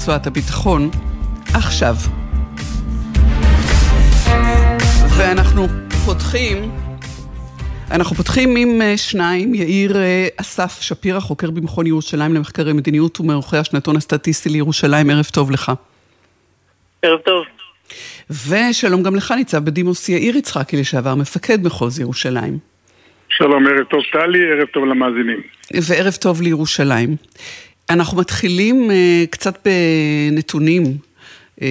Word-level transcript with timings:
רצועת 0.00 0.26
הביטחון, 0.26 0.90
עכשיו. 1.54 1.94
ואנחנו 5.16 5.66
פותחים, 6.04 6.70
אנחנו 7.90 8.16
פותחים 8.16 8.56
עם 8.56 8.82
אה, 8.82 8.96
שניים, 8.96 9.54
יאיר 9.54 9.96
אה, 9.96 10.28
אסף 10.36 10.80
שפירא, 10.80 11.20
חוקר 11.20 11.50
במכון 11.50 11.86
ירושלים 11.86 12.34
למחקרי 12.34 12.72
מדיניות 12.72 13.20
ומעורכי 13.20 13.56
השנתון 13.56 13.96
הסטטיסטי 13.96 14.48
לירושלים, 14.48 15.10
ערב 15.10 15.24
טוב 15.24 15.50
לך. 15.50 15.72
ערב 17.02 17.20
טוב. 17.20 17.44
ושלום 18.30 19.02
גם 19.02 19.14
לך, 19.14 19.32
ניצב 19.36 19.64
בדימוס 19.64 20.08
יאיר 20.08 20.36
יצחקי 20.36 20.76
לשעבר, 20.76 21.14
מפקד 21.14 21.58
מחוז 21.62 22.00
ירושלים. 22.00 22.58
שלום, 23.28 23.66
ערב 23.66 23.84
טוב 23.90 24.00
טלי, 24.12 24.38
ערב 24.52 24.66
טוב 24.66 24.84
למאזינים. 24.84 25.40
וערב 25.88 26.14
טוב 26.14 26.42
לירושלים. 26.42 27.16
אנחנו 27.90 28.18
מתחילים 28.18 28.90
uh, 28.90 28.94
קצת 29.30 29.68
בנתונים. 29.68 30.84
Uh, 30.84 31.64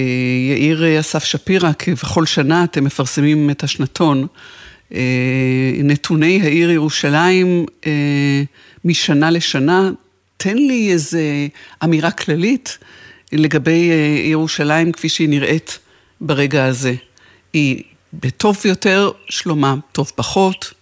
יאיר 0.50 1.00
אסף 1.00 1.24
שפירא, 1.24 1.70
כבכל 1.78 2.26
שנה 2.26 2.64
אתם 2.64 2.84
מפרסמים 2.84 3.50
את 3.50 3.64
השנתון. 3.64 4.26
Uh, 4.90 4.94
נתוני 5.84 6.40
העיר 6.42 6.70
ירושלים 6.70 7.66
משנה 8.84 9.30
לשנה. 9.30 9.90
תן 10.36 10.56
לי 10.56 10.92
איזו 10.92 11.18
אמירה 11.84 12.10
כללית 12.10 12.78
לגבי 13.32 13.90
ירושלים 14.24 14.92
כפי 14.92 15.08
שהיא 15.08 15.28
נראית 15.28 15.78
ברגע 16.20 16.64
הזה. 16.64 16.94
היא 17.52 17.82
בטוב 18.12 18.58
יותר, 18.64 19.10
שלומה 19.28 19.74
טוב 19.92 20.12
פחות, 20.14 20.72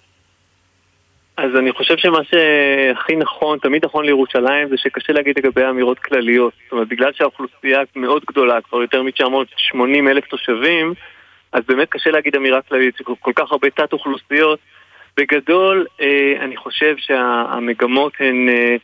אז 1.38 1.56
אני 1.56 1.72
חושב 1.72 1.96
שמה 1.96 2.18
שהכי 2.24 3.16
נכון, 3.16 3.58
תמיד 3.58 3.84
נכון 3.84 4.04
לירושלים, 4.04 4.68
זה 4.68 4.76
שקשה 4.76 5.12
להגיד 5.12 5.38
לגבי 5.38 5.64
אמירות 5.64 5.98
כלליות. 5.98 6.52
זאת 6.64 6.72
אומרת, 6.72 6.88
בגלל 6.88 7.12
שהאוכלוסייה 7.12 7.80
מאוד 7.96 8.22
גדולה, 8.28 8.60
כבר 8.60 8.82
יותר 8.82 9.02
מ-980 9.02 10.10
אלף 10.10 10.24
תושבים, 10.26 10.94
אז 11.52 11.62
באמת 11.68 11.88
קשה 11.88 12.10
להגיד 12.10 12.36
אמירה 12.36 12.62
כללית, 12.62 12.94
כל 13.20 13.32
כך 13.34 13.52
הרבה 13.52 13.70
תת-אוכלוסיות. 13.70 14.58
בגדול, 15.16 15.86
אה, 16.00 16.34
אני 16.40 16.56
חושב 16.56 16.94
שהמגמות 16.96 18.12
הן 18.20 18.48
אה, 18.48 18.76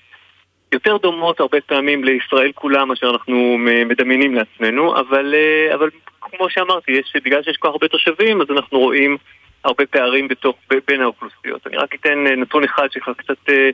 יותר 0.72 0.96
דומות 0.96 1.40
הרבה 1.40 1.58
פעמים 1.60 2.04
לישראל 2.04 2.52
כולה 2.52 2.84
מאשר 2.84 3.10
אנחנו 3.10 3.56
מדמיינים 3.86 4.34
לעצמנו, 4.34 4.96
אבל, 4.96 5.34
אה, 5.34 5.74
אבל 5.74 5.90
כמו 6.20 6.50
שאמרתי, 6.50 6.92
יש, 6.92 7.12
בגלל 7.24 7.42
שיש 7.42 7.56
כל 7.56 7.68
כך 7.68 7.72
הרבה 7.72 7.88
תושבים, 7.88 8.40
אז 8.40 8.46
אנחנו 8.50 8.78
רואים 8.78 9.16
הרבה 9.64 9.86
פערים 9.86 10.28
בתוך, 10.28 10.56
בין 10.88 11.00
האוכלוסיות. 11.00 11.66
אני 11.66 11.76
רק 11.76 11.94
אתן 11.94 12.26
אה, 12.26 12.36
נתון 12.36 12.64
אחד 12.64 12.88
שקצת 12.90 13.48
אה, 13.48 13.70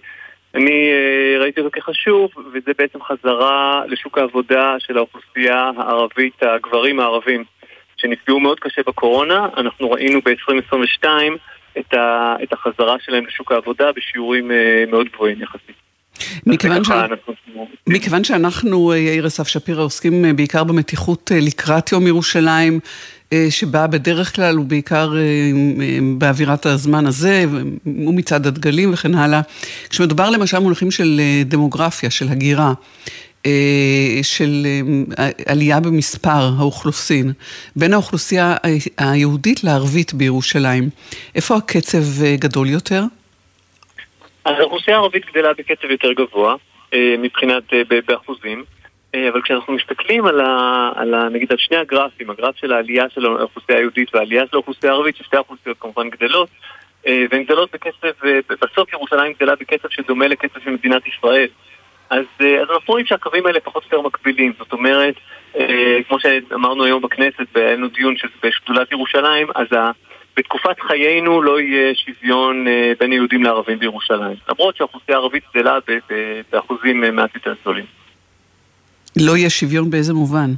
אני 0.55 0.91
אה, 0.91 1.41
ראיתי 1.41 1.61
אותו 1.61 1.71
כחשוב, 1.73 2.31
וזה 2.53 2.73
בעצם 2.79 2.99
חזרה 3.03 3.83
לשוק 3.87 4.19
העבודה 4.19 4.77
של 4.79 4.97
האוכלוסייה 4.97 5.71
הערבית, 5.77 6.43
הגברים 6.43 7.01
הערבים, 7.01 7.45
שנפגעו 7.97 8.41
מאוד 8.41 8.61
קשה 8.61 8.83
בקורונה. 8.87 9.49
אנחנו 9.57 9.91
ראינו 9.91 10.21
ב-2022 10.25 11.05
את, 11.79 11.95
את 12.43 12.53
החזרה 12.53 12.97
שלהם 13.01 13.27
לשוק 13.27 13.53
העבודה 13.53 13.93
בשיעורים 13.93 14.51
מאוד 14.91 15.07
גבוהים 15.13 15.43
יחסית. 15.43 15.77
מכיוון, 16.47 16.85
ש... 16.85 16.91
מכיוון 17.87 18.25
שאנחנו, 18.25 18.95
יאיר 18.95 19.27
אסף 19.27 19.49
שפירא, 19.49 19.83
עוסקים 19.83 20.37
בעיקר 20.37 20.65
במתיחות 20.65 21.31
לקראת 21.35 21.93
יום 21.93 22.07
ירושלים, 22.07 22.81
שבאה 23.51 23.87
בדרך 23.87 24.37
כלל, 24.37 24.59
ובעיקר 24.59 25.13
אה, 25.17 25.21
אה, 25.21 25.99
באווירת 26.19 26.67
הזמן 26.67 27.07
הזה, 27.07 27.45
ומצעד 27.87 28.47
הדגלים 28.47 28.93
וכן 28.93 29.15
הלאה. 29.15 29.41
כשמדובר 29.91 30.31
למשל 30.31 30.57
במונחים 30.57 30.91
של 30.91 31.21
דמוגרפיה, 31.45 32.11
של 32.11 32.29
הגירה, 32.29 32.73
של 34.23 34.67
עלייה 35.47 35.81
במספר 35.81 36.51
האוכלוסין, 36.59 37.33
בין 37.77 37.93
האוכלוסייה 37.93 38.57
היהודית 38.99 39.65
לערבית 39.65 40.15
בירושלים, 40.15 40.89
איפה 41.35 41.57
הקצב 41.57 42.25
גדול 42.39 42.69
יותר? 42.69 43.03
אז 44.45 44.55
האוכלוסייה 44.59 44.97
הערבית 44.97 45.23
גדלה 45.27 45.53
בקצב 45.59 45.91
יותר 45.91 46.13
גבוה, 46.13 46.55
מבחינת, 46.95 47.63
באחוזים. 48.09 48.65
אה, 49.15 49.29
אבל 49.29 49.43
כשאנחנו 49.43 49.73
מסתכלים 49.73 50.27
על, 50.27 50.41
ה, 50.41 50.91
על 50.95 51.15
ה, 51.15 51.29
נגיד 51.29 51.53
על 51.53 51.59
שני 51.59 51.77
הגרפים, 51.77 52.31
הגרף 52.31 52.57
של 52.57 52.73
העלייה 52.73 53.05
של 53.15 53.27
האוכלוסייה 53.27 53.79
היהודית 53.79 54.15
והעלייה 54.15 54.45
של 54.51 54.57
האוכלוסייה 54.57 54.93
הערבית, 54.93 55.17
ששתי 55.17 55.37
האוכלוסיות 55.37 55.77
כמובן 55.81 56.11
גדלות, 56.11 56.49
אה, 57.07 57.25
והן 57.31 57.45
גדלות 57.45 57.71
בקצב, 57.73 58.27
אה, 58.27 58.39
בסוף 58.63 58.93
ירושלים 58.93 59.33
גדלה 59.33 59.55
בקצב 59.57 59.89
שדומה 59.89 60.29
לקצב 60.29 60.61
של 60.65 60.71
מדינת 60.71 61.03
ישראל. 61.07 61.49
אז, 62.11 62.25
אז 62.41 62.71
אנחנו 62.71 62.85
רואים 62.87 63.07
שהקווים 63.07 63.47
האלה 63.47 63.61
פחות 63.61 63.83
או 63.83 63.89
יותר 63.93 64.09
מקבילים, 64.09 64.53
זאת 64.59 64.73
אומרת, 64.73 65.15
כמו 66.09 66.21
שאמרנו 66.21 66.85
היום 66.85 67.03
בכנסת, 67.03 67.47
והיה 67.55 67.77
לנו 67.77 67.89
דיון 67.89 68.15
בשדולת 68.43 68.93
ירושלים, 68.93 69.47
אז 69.55 69.73
ה, 69.73 69.91
בתקופת 70.37 70.81
חיינו 70.81 71.43
לא 71.43 71.61
יהיה 71.61 71.95
שוויון 71.95 72.67
בין 73.01 73.13
יהודים 73.13 73.43
לערבים 73.43 73.79
בירושלים, 73.79 74.37
למרות 74.49 74.77
שהאוכלוסייה 74.77 75.19
הערבית 75.19 75.45
גדלה 75.55 75.79
באחוזים 76.53 77.01
מעט 77.01 77.35
יותר 77.35 77.55
גדולים. 77.63 77.85
לא 79.21 79.37
יהיה 79.37 79.51
שוויון 79.51 79.91
באיזה 79.91 80.15
מובן? 80.15 80.51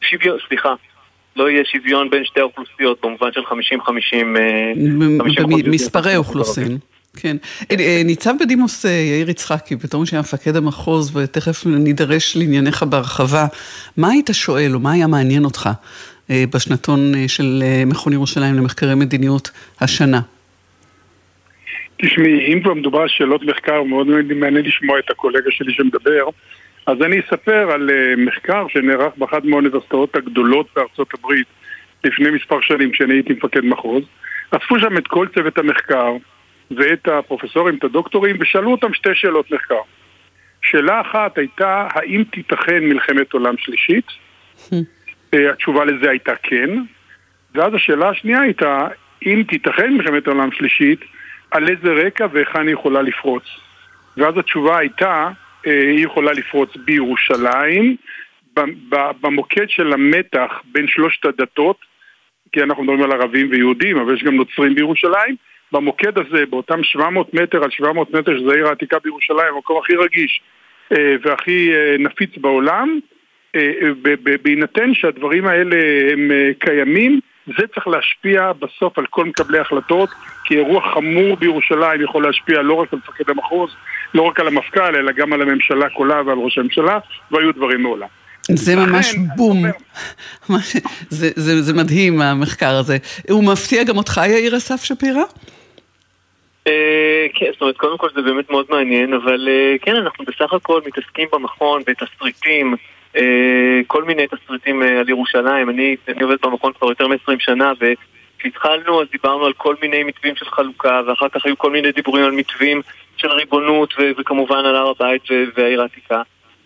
שוויון, 0.00 0.38
סליחה. 0.48 0.74
לא 1.36 1.50
יהיה 1.50 1.64
שוויון 1.64 2.10
בין 2.10 2.24
שתי 2.24 2.40
האוכלוסיות 2.40 2.98
במובן 3.02 3.32
של 3.32 3.40
50-50 3.40 3.44
במספרי 5.64 6.12
אה, 6.12 6.16
אוכלוסין. 6.16 6.78
כן. 7.16 7.36
אה, 7.70 7.76
אה, 7.80 8.02
ניצב 8.04 8.34
בדימוס 8.40 8.84
יאיר 8.84 9.30
יצחקי, 9.30 9.76
בתור 9.76 10.04
שהיה 10.04 10.20
מפקד 10.20 10.56
המחוז, 10.56 11.16
ותכף 11.16 11.66
נידרש 11.66 12.36
לענייניך 12.36 12.82
בהרחבה, 12.82 13.46
מה 13.96 14.10
היית 14.10 14.30
שואל 14.32 14.74
או 14.74 14.80
מה 14.80 14.92
היה 14.92 15.06
מעניין 15.06 15.44
אותך 15.44 15.70
בשנתון 16.30 17.12
של 17.28 17.62
מכון 17.86 18.12
ירושלים 18.12 18.54
למחקרי 18.54 18.94
מדיניות 18.94 19.50
השנה? 19.80 20.20
תשמעי, 22.02 22.52
אם 22.52 22.60
כבר 22.62 22.74
מדובר 22.74 22.98
על 23.00 23.08
שאלות 23.08 23.42
מחקר, 23.42 23.82
מאוד 23.82 24.06
מעניין 24.06 24.64
לשמוע 24.64 24.98
את 24.98 25.10
הקולגה 25.10 25.50
שלי 25.50 25.72
שמדבר. 25.72 26.28
אז 26.86 27.02
אני 27.02 27.20
אספר 27.20 27.70
על 27.70 27.90
uh, 27.90 28.20
מחקר 28.20 28.66
שנערך 28.68 29.12
באחת 29.16 29.44
מהאוניברסיטאות 29.44 30.16
הגדולות 30.16 30.66
בארצות 30.76 31.14
הברית 31.14 31.46
לפני 32.04 32.30
מספר 32.30 32.60
שנים 32.60 32.90
כשאני 32.90 33.14
הייתי 33.14 33.32
מפקד 33.32 33.64
מחוז. 33.64 34.02
אספו 34.50 34.78
שם 34.78 34.96
את 34.98 35.06
כל 35.06 35.26
צוות 35.34 35.58
המחקר 35.58 36.12
ואת 36.70 37.08
הפרופסורים, 37.08 37.76
את 37.76 37.84
הדוקטורים, 37.84 38.36
ושאלו 38.40 38.72
אותם 38.72 38.94
שתי 38.94 39.14
שאלות 39.14 39.50
מחקר. 39.50 39.80
שאלה 40.62 41.00
אחת 41.00 41.38
הייתה, 41.38 41.88
האם 41.90 42.24
תיתכן 42.32 42.84
מלחמת 42.84 43.32
עולם 43.32 43.54
שלישית? 43.58 44.06
uh, 44.70 44.74
התשובה 45.52 45.84
לזה 45.84 46.10
הייתה 46.10 46.32
כן. 46.42 46.70
ואז 47.54 47.74
השאלה 47.74 48.08
השנייה 48.08 48.40
הייתה, 48.40 48.86
אם 49.26 49.42
תיתכן 49.48 49.92
מלחמת 49.92 50.26
עולם 50.26 50.52
שלישית, 50.52 51.00
על 51.50 51.68
איזה 51.68 51.92
רקע 52.06 52.26
והיכן 52.32 52.66
היא 52.66 52.74
יכולה 52.74 53.02
לפרוץ? 53.02 53.44
ואז 54.16 54.38
התשובה 54.38 54.78
הייתה, 54.78 55.30
היא 55.64 56.04
יכולה 56.04 56.32
לפרוץ 56.32 56.76
בירושלים, 56.76 57.96
במוקד 59.20 59.68
של 59.68 59.92
המתח 59.92 60.62
בין 60.72 60.88
שלושת 60.88 61.24
הדתות, 61.24 61.76
כי 62.52 62.62
אנחנו 62.62 62.82
מדברים 62.82 63.02
על 63.02 63.12
ערבים 63.12 63.50
ויהודים, 63.50 63.98
אבל 63.98 64.14
יש 64.14 64.24
גם 64.24 64.34
נוצרים 64.34 64.74
בירושלים, 64.74 65.36
במוקד 65.72 66.18
הזה, 66.18 66.46
באותם 66.50 66.82
700 66.82 67.34
מטר 67.34 67.64
על 67.64 67.70
700 67.70 68.14
מטר, 68.14 68.38
שזה 68.38 68.52
העיר 68.52 68.68
העתיקה 68.68 68.96
בירושלים, 69.04 69.54
המקום 69.54 69.78
הכי 69.78 69.96
רגיש 69.96 70.40
אה, 70.92 71.16
והכי 71.22 71.72
אה, 71.74 71.96
נפיץ 71.98 72.30
בעולם, 72.36 72.98
אה, 73.56 73.72
בהינתן 74.42 74.94
שהדברים 74.94 75.46
האלה 75.46 75.76
הם 76.12 76.30
קיימים, 76.58 77.20
זה 77.46 77.66
צריך 77.74 77.86
להשפיע 77.86 78.52
בסוף 78.52 78.98
על 78.98 79.06
כל 79.10 79.24
מקבלי 79.24 79.58
ההחלטות, 79.58 80.08
כי 80.44 80.54
אירוע 80.54 80.94
חמור 80.94 81.36
בירושלים 81.36 82.02
יכול 82.02 82.26
להשפיע 82.26 82.62
לא 82.62 82.74
רק 82.74 82.92
על 82.92 82.98
מפקד 82.98 83.30
המחוז, 83.30 83.70
לא 84.14 84.22
רק 84.22 84.40
על 84.40 84.46
המפכ"ל, 84.46 84.96
אלא 84.96 85.12
גם 85.12 85.32
על 85.32 85.42
הממשלה 85.42 85.90
כולה 85.90 86.22
ועל 86.26 86.38
ראש 86.38 86.58
הממשלה, 86.58 86.98
והיו 87.30 87.52
דברים 87.52 87.82
מעולם. 87.82 88.08
זה 88.50 88.76
ממש 88.76 89.14
בום. 89.36 89.64
זה, 91.08 91.30
זה, 91.36 91.62
זה 91.62 91.72
מדהים 91.72 92.20
המחקר 92.20 92.76
הזה. 92.76 92.98
הוא 93.30 93.44
מפתיע 93.44 93.84
גם 93.84 93.96
אותך, 93.96 94.20
יאיר 94.26 94.56
אסף 94.56 94.84
שפירא? 94.84 95.22
אה, 96.66 97.26
כן, 97.34 97.46
זאת 97.52 97.60
אומרת, 97.60 97.76
קודם 97.76 97.98
כל 97.98 98.08
זה 98.14 98.22
באמת 98.22 98.50
מאוד 98.50 98.66
מעניין, 98.70 99.14
אבל 99.14 99.48
אה, 99.48 99.74
כן, 99.82 99.96
אנחנו 99.96 100.24
בסך 100.24 100.52
הכל 100.52 100.80
מתעסקים 100.86 101.28
במכון, 101.32 101.82
בתסריטים, 101.86 102.74
כל 103.86 104.04
מיני 104.04 104.22
תסריטים 104.26 104.82
על 104.82 105.08
ירושלים. 105.08 105.70
אני 105.70 105.96
עובד 106.22 106.36
במכון 106.42 106.72
כבר 106.72 106.88
יותר 106.88 107.08
מ-20 107.08 107.34
שנה, 107.38 107.72
וכשהתחלנו 107.80 109.02
אז 109.02 109.08
דיברנו 109.12 109.44
על 109.44 109.52
כל 109.52 109.74
מיני 109.82 110.04
מתווים 110.04 110.36
של 110.36 110.46
חלוקה, 110.46 111.00
ואחר 111.06 111.28
כך 111.28 111.46
היו 111.46 111.58
כל 111.58 111.70
מיני 111.70 111.92
דיבורים 111.92 112.24
על 112.24 112.30
מתווים 112.30 112.82
של 113.16 113.28
ריבונות 113.28 113.94
ו- 113.98 114.10
וכמובן 114.18 114.58
על 114.58 114.76
הר 114.76 114.88
הבית 114.88 115.22
ו- 115.30 115.44
והעיר 115.56 115.82
העתיקה. 115.82 116.22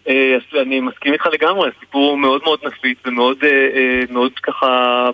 אה, 0.09 0.37
אז 0.37 0.61
אני 0.63 0.81
מסכים 0.81 1.13
איתך 1.13 1.27
לגמרי, 1.33 1.71
הסיפור 1.77 2.17
מאוד 2.17 2.41
מאוד 2.45 2.59
נפיץ 2.65 2.99
ומאוד 3.07 3.37
אה, 3.43 3.49
אה, 3.49 4.01
מאוד 4.11 4.33
ככה 4.43 5.11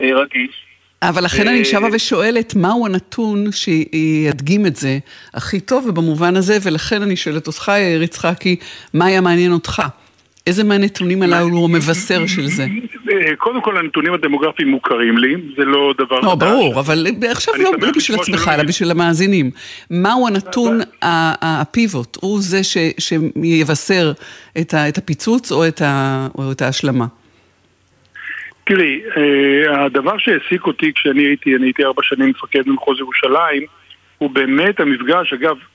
רגיש. 0.00 0.66
אבל 1.02 1.24
לכן 1.24 1.48
אני 1.48 1.64
שבה 1.64 1.88
ושואלת, 1.92 2.54
מהו 2.54 2.86
הנתון 2.86 3.44
שידגים 3.52 4.66
את 4.66 4.76
זה 4.76 4.98
הכי 5.34 5.60
טוב 5.60 5.86
ובמובן 5.86 6.36
הזה, 6.36 6.58
ולכן 6.62 7.02
אני 7.02 7.16
שואלת 7.16 7.46
אותך, 7.46 7.68
יאיר 7.68 8.02
יצחקי, 8.02 8.56
מה 8.94 9.06
היה 9.06 9.20
מעניין 9.20 9.52
אותך 9.52 9.82
איזה 10.46 10.64
מהנתונים 10.64 11.22
הללו 11.22 11.56
הוא 11.56 11.64
המבשר 11.64 12.26
של 12.26 12.46
זה? 12.46 12.66
קודם 13.38 13.60
כל 13.60 13.76
הנתונים 13.76 14.14
הדמוגרפיים 14.14 14.68
מוכרים 14.68 15.18
לי, 15.18 15.34
זה 15.56 15.64
לא 15.64 15.94
דבר 15.98 16.20
לא, 16.20 16.34
ברור, 16.34 16.80
אבל 16.80 17.06
עכשיו 17.30 17.54
לא 17.58 17.70
בשביל 17.96 18.20
עצמך, 18.20 18.50
אלא 18.54 18.62
בשביל 18.62 18.90
המאזינים. 18.90 19.50
מהו 19.90 20.26
הנתון 20.26 20.78
הפיבוט? 21.42 22.18
הוא 22.20 22.38
זה 22.40 22.60
שיבשר 22.98 24.12
את 24.60 24.98
הפיצוץ 24.98 25.52
או 25.52 25.68
את 26.52 26.62
ההשלמה? 26.62 27.06
תראי, 28.64 29.00
אה, 29.16 29.84
הדבר 29.84 30.18
שהעסיק 30.18 30.66
אותי 30.66 30.92
כשאני 30.94 31.22
הייתי, 31.22 31.56
אני 31.56 31.66
הייתי 31.66 31.84
ארבע 31.84 32.02
שנים 32.02 32.28
מפקד 32.28 32.62
במחוז 32.66 32.98
ירושלים, 33.00 33.62
הוא 34.18 34.30
באמת 34.30 34.80
המפגש, 34.80 35.32
אגב, 35.32 35.56
אה, 35.56 35.71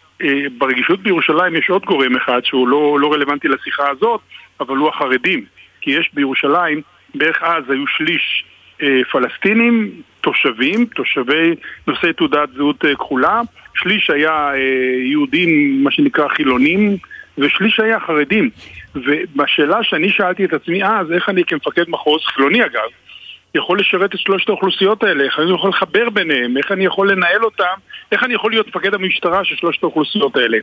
ברגישות 0.57 0.99
בירושלים 0.99 1.55
יש 1.55 1.69
עוד 1.69 1.85
גורם 1.85 2.15
אחד 2.15 2.41
שהוא 2.43 2.67
לא, 2.67 2.97
לא 2.99 3.13
רלוונטי 3.13 3.47
לשיחה 3.47 3.89
הזאת, 3.89 4.21
אבל 4.59 4.77
הוא 4.77 4.89
החרדים. 4.89 5.45
כי 5.81 5.91
יש 5.91 6.09
בירושלים, 6.13 6.81
בערך 7.15 7.43
אז 7.43 7.63
היו 7.69 7.87
שליש 7.87 8.45
אה, 8.81 9.01
פלסטינים, 9.11 10.01
תושבים, 10.21 10.85
תושבי 10.85 11.55
נושאי 11.87 12.13
תעודת 12.13 12.49
זהות 12.55 12.85
אה, 12.85 12.95
כחולה, 12.95 13.41
שליש 13.75 14.09
היה 14.09 14.51
אה, 14.53 14.57
יהודים, 15.03 15.83
מה 15.83 15.91
שנקרא 15.91 16.27
חילונים, 16.27 16.97
ושליש 17.37 17.79
היה 17.79 17.99
חרדים. 17.99 18.49
ובשאלה 18.95 19.83
שאני 19.83 20.09
שאלתי 20.09 20.45
את 20.45 20.53
עצמי 20.53 20.83
אז, 20.83 21.11
איך 21.11 21.29
אני 21.29 21.43
כמפקד 21.43 21.83
מחוז, 21.87 22.21
חילוני 22.25 22.65
אגב, 22.65 22.89
יכול 23.55 23.79
לשרת 23.79 24.15
את 24.15 24.19
שלושת 24.19 24.49
האוכלוסיות 24.49 25.03
האלה, 25.03 25.23
איך 25.23 25.39
אני 25.39 25.53
יכול 25.53 25.69
לחבר 25.69 26.09
ביניהם, 26.09 26.57
איך 26.57 26.71
אני 26.71 26.85
יכול 26.85 27.11
לנהל 27.11 27.43
אותם, 27.43 27.75
איך 28.11 28.23
אני 28.23 28.33
יכול 28.33 28.51
להיות 28.51 28.67
מפקד 28.67 28.93
המשטרה 28.93 29.45
של 29.45 29.55
שלושת 29.55 29.83
האוכלוסיות 29.83 30.35
האלה. 30.35 30.57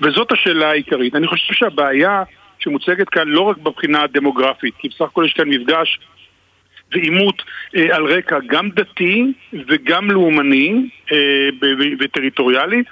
וזאת 0.00 0.32
השאלה 0.32 0.70
העיקרית. 0.70 1.14
אני 1.14 1.26
חושב 1.26 1.54
שהבעיה 1.54 2.22
שמוצגת 2.58 3.08
כאן 3.08 3.28
לא 3.28 3.40
רק 3.40 3.56
בבחינה 3.58 4.02
הדמוגרפית, 4.02 4.74
כי 4.78 4.88
בסך 4.88 5.02
הכל 5.02 5.24
יש 5.26 5.32
כאן 5.32 5.48
מפגש 5.48 5.98
ועימות 6.92 7.42
אה, 7.76 7.96
על 7.96 8.04
רקע 8.04 8.38
גם 8.46 8.70
דתי 8.70 9.32
וגם 9.68 10.10
לאומני 10.10 10.88
אה, 11.12 11.48
וטריטוריאלי, 12.00 12.82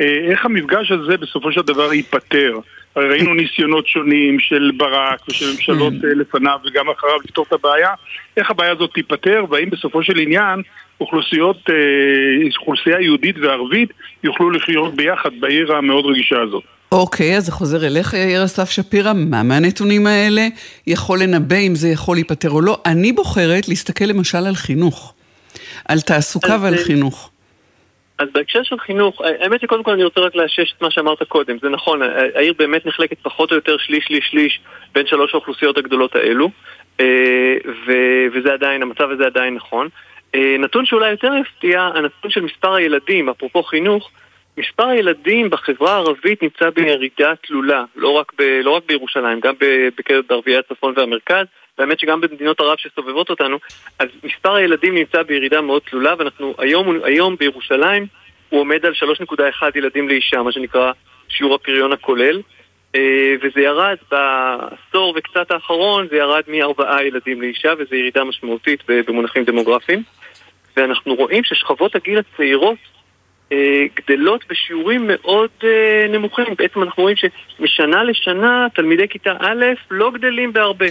אה, 0.00 0.30
איך 0.30 0.44
המפגש 0.44 0.90
הזה 0.90 1.16
בסופו 1.16 1.52
של 1.52 1.60
דבר 1.60 1.92
ייפתר. 1.92 2.58
הרי 2.96 3.08
ראינו 3.08 3.34
ניסיונות 3.34 3.86
שונים 3.86 4.38
של 4.38 4.70
ברק 4.76 5.20
ושל 5.28 5.50
ממשלות 5.52 5.92
כן. 6.02 6.08
אה, 6.08 6.14
לפניו 6.14 6.58
וגם 6.64 6.90
אחריו 6.90 7.16
לפתור 7.24 7.44
את 7.48 7.52
הבעיה, 7.52 7.90
איך 8.36 8.50
הבעיה 8.50 8.72
הזאת 8.72 8.90
תיפתר 8.94 9.44
והאם 9.50 9.70
בסופו 9.70 10.02
של 10.02 10.18
עניין 10.18 10.62
אוכלוסיות, 11.00 11.56
אה, 11.70 11.74
אוכלוסייה 12.60 13.00
יהודית 13.00 13.36
וערבית 13.38 13.92
יוכלו 14.24 14.50
לחיות 14.50 14.94
ביחד 14.94 15.30
בעיר 15.40 15.72
המאוד 15.72 16.06
רגישה 16.06 16.40
הזאת. 16.40 16.62
אוקיי, 16.92 17.36
אז 17.36 17.46
זה 17.46 17.52
חוזר 17.52 17.86
אליך, 17.86 18.14
יאיר 18.14 18.44
אסף 18.44 18.70
שפירא, 18.70 19.12
מה 19.12 19.42
מהנתונים 19.42 20.06
האלה 20.06 20.48
יכול 20.86 21.22
לנבא 21.22 21.56
אם 21.56 21.74
זה 21.74 21.88
יכול 21.88 22.16
להיפטר 22.16 22.50
או 22.50 22.60
לא? 22.60 22.80
אני 22.86 23.12
בוחרת 23.12 23.68
להסתכל 23.68 24.04
למשל 24.04 24.46
על 24.46 24.54
חינוך, 24.54 25.14
על 25.88 26.00
תעסוקה 26.00 26.56
ועל 26.62 26.76
חינוך. 26.76 27.31
אז 28.22 28.28
בהקשר 28.32 28.62
של 28.62 28.78
חינוך, 28.78 29.20
האמת 29.20 29.60
שקודם 29.60 29.82
כל 29.82 29.90
אני 29.90 30.04
רוצה 30.04 30.20
רק 30.20 30.34
לאשש 30.34 30.72
את 30.76 30.82
מה 30.82 30.90
שאמרת 30.90 31.22
קודם, 31.22 31.56
זה 31.62 31.68
נכון, 31.68 32.02
העיר 32.34 32.54
באמת 32.58 32.86
נחלקת 32.86 33.16
פחות 33.22 33.50
או 33.50 33.56
יותר 33.56 33.76
שליש, 33.78 34.04
שליש, 34.04 34.28
שליש 34.30 34.60
בין 34.94 35.06
שלוש 35.06 35.34
האוכלוסיות 35.34 35.78
הגדולות 35.78 36.16
האלו, 36.16 36.50
אה, 37.00 37.56
וזה 38.34 38.52
עדיין, 38.52 38.82
המצב 38.82 39.10
הזה 39.10 39.26
עדיין 39.26 39.54
נכון. 39.54 39.88
אה, 40.34 40.56
נתון 40.58 40.86
שאולי 40.86 41.10
יותר 41.10 41.32
יפתיע, 41.40 41.90
הנתון 41.94 42.30
של 42.30 42.40
מספר 42.40 42.74
הילדים, 42.74 43.28
אפרופו 43.28 43.62
חינוך, 43.62 44.10
מספר 44.58 44.88
הילדים 44.88 45.50
בחברה 45.50 45.92
הערבית 45.92 46.42
נמצא 46.42 46.70
בירידה 46.70 47.32
תלולה, 47.46 47.84
לא 47.96 48.08
רק, 48.08 48.32
ב, 48.38 48.42
לא 48.42 48.70
רק 48.70 48.82
בירושלים, 48.86 49.40
גם 49.40 49.54
בקרב 49.98 50.24
ערביי 50.28 50.56
הצפון 50.56 50.94
והמרכז, 50.96 51.46
והאמת 51.78 52.00
שגם 52.00 52.20
במדינות 52.20 52.60
ערב 52.60 52.76
שסובבות 52.78 53.30
אותנו, 53.30 53.58
אז 53.98 54.08
מספר 54.24 54.54
הילדים 54.54 54.94
נמצא 54.94 55.22
בירידה 55.22 55.60
מאוד 55.60 55.82
תלולה, 55.90 56.14
ואנחנו 56.18 56.54
היום, 56.58 56.98
היום 57.04 57.36
בירושלים 57.36 58.06
הוא 58.48 58.60
עומד 58.60 58.86
על 58.86 58.92
3.1 58.92 59.62
ילדים 59.74 60.08
לאישה, 60.08 60.42
מה 60.42 60.52
שנקרא 60.52 60.92
שיעור 61.28 61.54
הפריון 61.54 61.92
הכולל, 61.92 62.42
אה, 62.94 63.34
וזה 63.42 63.60
ירד 63.60 63.96
בעשור 64.10 65.14
וקצת 65.16 65.50
האחרון, 65.50 66.06
זה 66.10 66.16
ירד 66.16 66.42
מארבעה 66.48 67.04
ילדים 67.04 67.40
לאישה, 67.40 67.72
וזו 67.78 67.94
ירידה 67.94 68.24
משמעותית 68.24 68.80
במונחים 68.86 69.44
דמוגרפיים. 69.44 70.02
ואנחנו 70.76 71.14
רואים 71.14 71.44
ששכבות 71.44 71.96
הגיל 71.96 72.18
הצעירות 72.18 72.78
אה, 73.52 73.84
גדלות 73.94 74.44
בשיעורים 74.50 75.04
מאוד 75.06 75.50
אה, 75.64 76.06
נמוכים. 76.08 76.46
בעצם 76.58 76.82
אנחנו 76.82 77.02
רואים 77.02 77.16
שמשנה 77.16 78.04
לשנה 78.04 78.66
תלמידי 78.74 79.08
כיתה 79.08 79.32
א' 79.40 79.64
לא 79.90 80.10
גדלים 80.10 80.52
בהרבה. 80.52 80.86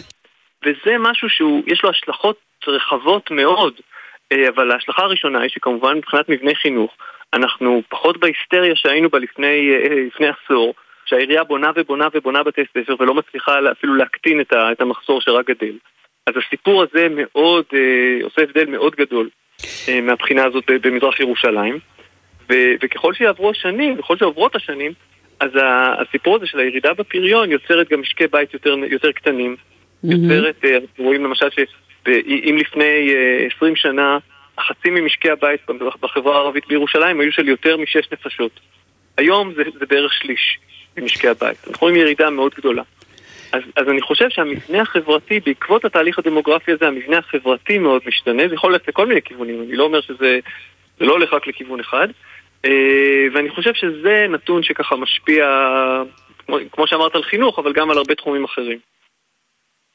וזה 0.65 0.97
משהו 0.99 1.29
שיש 1.29 1.83
לו 1.83 1.89
השלכות 1.89 2.37
רחבות 2.67 3.31
מאוד. 3.31 3.73
אה, 4.31 4.49
אבל 4.49 4.71
ההשלכה 4.71 5.03
הראשונה 5.03 5.41
היא 5.41 5.49
שכמובן 5.49 5.97
מבחינת 5.97 6.29
מבני 6.29 6.55
חינוך, 6.55 6.91
אנחנו 7.33 7.81
פחות 7.89 8.17
בהיסטריה 8.17 8.75
שהיינו 8.75 9.09
בה 9.09 9.19
לפני, 9.19 9.71
לפני 10.07 10.27
עשור, 10.27 10.73
שהעירייה 11.05 11.43
בונה 11.43 11.71
ובונה 11.75 12.07
ובונה 12.13 12.43
בתי 12.43 12.61
ספר 12.71 12.95
ולא 12.99 13.13
מצליחה 13.13 13.59
אפילו 13.71 13.95
להקטין 13.95 14.41
את 14.51 14.81
המחסור 14.81 15.21
שרק 15.21 15.47
גדל. 15.47 15.77
אז 16.27 16.33
הסיפור 16.37 16.83
הזה 16.83 17.07
מאוד, 17.09 17.65
עושה 18.23 18.41
הבדל 18.41 18.65
מאוד 18.65 18.95
גדול 18.95 19.29
מהבחינה 20.01 20.45
הזאת 20.45 20.63
במזרח 20.81 21.19
ירושלים. 21.19 21.79
ו- 22.49 22.73
וככל 22.83 23.13
שיעברו 23.13 23.49
השנים, 23.49 23.97
ככל 23.97 24.17
שעוברות 24.17 24.55
השנים, 24.55 24.91
אז 25.39 25.49
הסיפור 26.01 26.35
הזה 26.35 26.47
של 26.47 26.59
הירידה 26.59 26.93
בפריון 26.93 27.51
יוצרת 27.51 27.89
גם 27.89 28.01
משקי 28.01 28.27
בית 28.27 28.53
יותר, 28.53 28.75
יותר 28.87 29.11
קטנים. 29.11 29.55
יוצרת, 30.03 30.65
אה, 30.65 30.75
אנחנו 30.75 31.03
רואים 31.03 31.23
למשל 31.23 31.47
שאם 31.49 32.57
לפני 32.59 33.13
20 33.55 33.73
אה, 33.73 33.77
שנה 33.77 34.17
חצי 34.59 34.89
ממשקי 34.89 35.29
הבית 35.29 35.61
בחברה 36.01 36.35
הערבית 36.35 36.67
בירושלים 36.67 37.19
היו 37.19 37.31
של 37.31 37.47
יותר 37.47 37.77
משש 37.77 38.11
נפשות. 38.11 38.59
היום 39.17 39.53
זה, 39.53 39.63
זה 39.79 39.85
בערך 39.85 40.13
שליש 40.13 40.59
ממשקי 40.97 41.27
הבית. 41.27 41.57
אנחנו 41.67 41.87
רואים 41.87 41.95
ירידה 41.95 42.29
מאוד 42.29 42.53
גדולה. 42.57 42.83
אז, 43.51 43.61
אז 43.75 43.89
אני 43.89 44.01
חושב 44.01 44.29
שהמבנה 44.29 44.81
החברתי, 44.81 45.39
בעקבות 45.39 45.85
התהליך 45.85 46.19
הדמוגרפי 46.19 46.71
הזה, 46.71 46.87
המבנה 46.87 47.17
החברתי 47.17 47.77
מאוד 47.77 48.01
משתנה, 48.05 48.47
זה 48.47 48.55
יכול 48.55 48.71
ללכת 48.71 48.87
לכל 48.87 49.07
מיני 49.07 49.21
כיוונים, 49.21 49.61
אני 49.61 49.75
לא 49.75 49.83
אומר 49.83 50.01
שזה 50.01 50.39
לא 51.01 51.13
הולך 51.13 51.33
רק 51.33 51.47
לכיוון 51.47 51.79
אחד. 51.79 52.07
אה, 52.65 53.25
ואני 53.33 53.49
חושב 53.49 53.73
שזה 53.73 54.25
נתון 54.29 54.63
שככה 54.63 54.95
משפיע, 54.95 55.45
כמו, 56.45 56.57
כמו 56.71 56.87
שאמרת 56.87 57.15
על 57.15 57.23
חינוך, 57.23 57.59
אבל 57.59 57.73
גם 57.73 57.91
על 57.91 57.97
הרבה 57.97 58.15
תחומים 58.15 58.43
אחרים. 58.43 58.79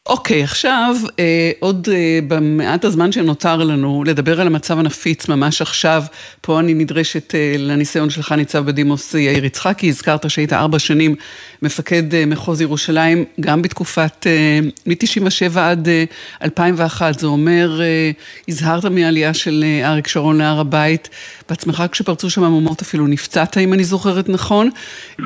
אוקיי, 0.07 0.41
okay, 0.41 0.45
עכשיו 0.45 0.97
אה, 1.19 1.51
עוד 1.61 1.89
אה, 1.93 2.19
במעט 2.29 2.85
הזמן 2.85 3.13
שנותר 3.13 3.57
לנו 3.57 4.05
לדבר 4.07 4.41
על 4.41 4.47
המצב 4.47 4.79
הנפיץ 4.79 5.29
ממש 5.29 5.63
עכשיו. 5.63 6.05
פה 6.41 6.61
אני 6.61 6.75
נדרשת 6.75 7.35
אה, 7.35 7.55
לניסיון 7.59 8.11
שלך, 8.11 8.33
ניצב 8.33 8.67
בדימוס 8.67 9.15
יאיר 9.15 9.45
יצחקי. 9.45 9.89
הזכרת 9.89 10.31
שהיית 10.31 10.53
ארבע 10.53 10.79
שנים 10.79 11.15
מפקד 11.63 12.15
אה, 12.15 12.27
מחוז 12.27 12.61
ירושלים, 12.61 13.25
גם 13.41 13.63
בתקופת, 13.63 14.27
אה, 14.27 14.61
מ-97 14.87 15.59
עד 15.59 15.89
אה, 15.89 16.05
2001. 16.43 17.19
זה 17.19 17.27
אומר, 17.27 17.81
אה, 17.81 18.11
הזהרת 18.49 18.85
מהעלייה 18.85 19.35
של 19.35 19.65
אה, 19.67 19.91
אריק 19.91 20.07
שרון 20.07 20.39
להר 20.39 20.61
הבית. 20.61 21.09
בעצמך 21.49 21.85
כשפרצו 21.93 22.31
שם 22.31 22.45
המהומות 22.45 22.83
אפילו 22.83 23.07
נפצעת, 23.07 23.59
אם 23.59 23.73
אני 23.73 23.85
זוכרת 23.85 24.29
נכון. 24.29 24.71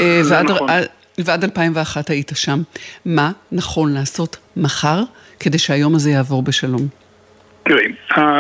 אה, 0.01 0.23
ועד, 0.25 0.51
נכון. 0.51 0.69
ועד 1.27 1.45
2001 1.45 2.11
היית 2.11 2.33
שם. 2.35 2.59
מה 3.05 3.31
נכון 3.53 3.93
לעשות 3.93 4.37
מחר 4.57 5.03
כדי 5.41 5.59
שהיום 5.59 5.95
הזה 5.95 6.11
יעבור 6.11 6.43
בשלום? 6.43 6.89
תראי, 7.63 7.93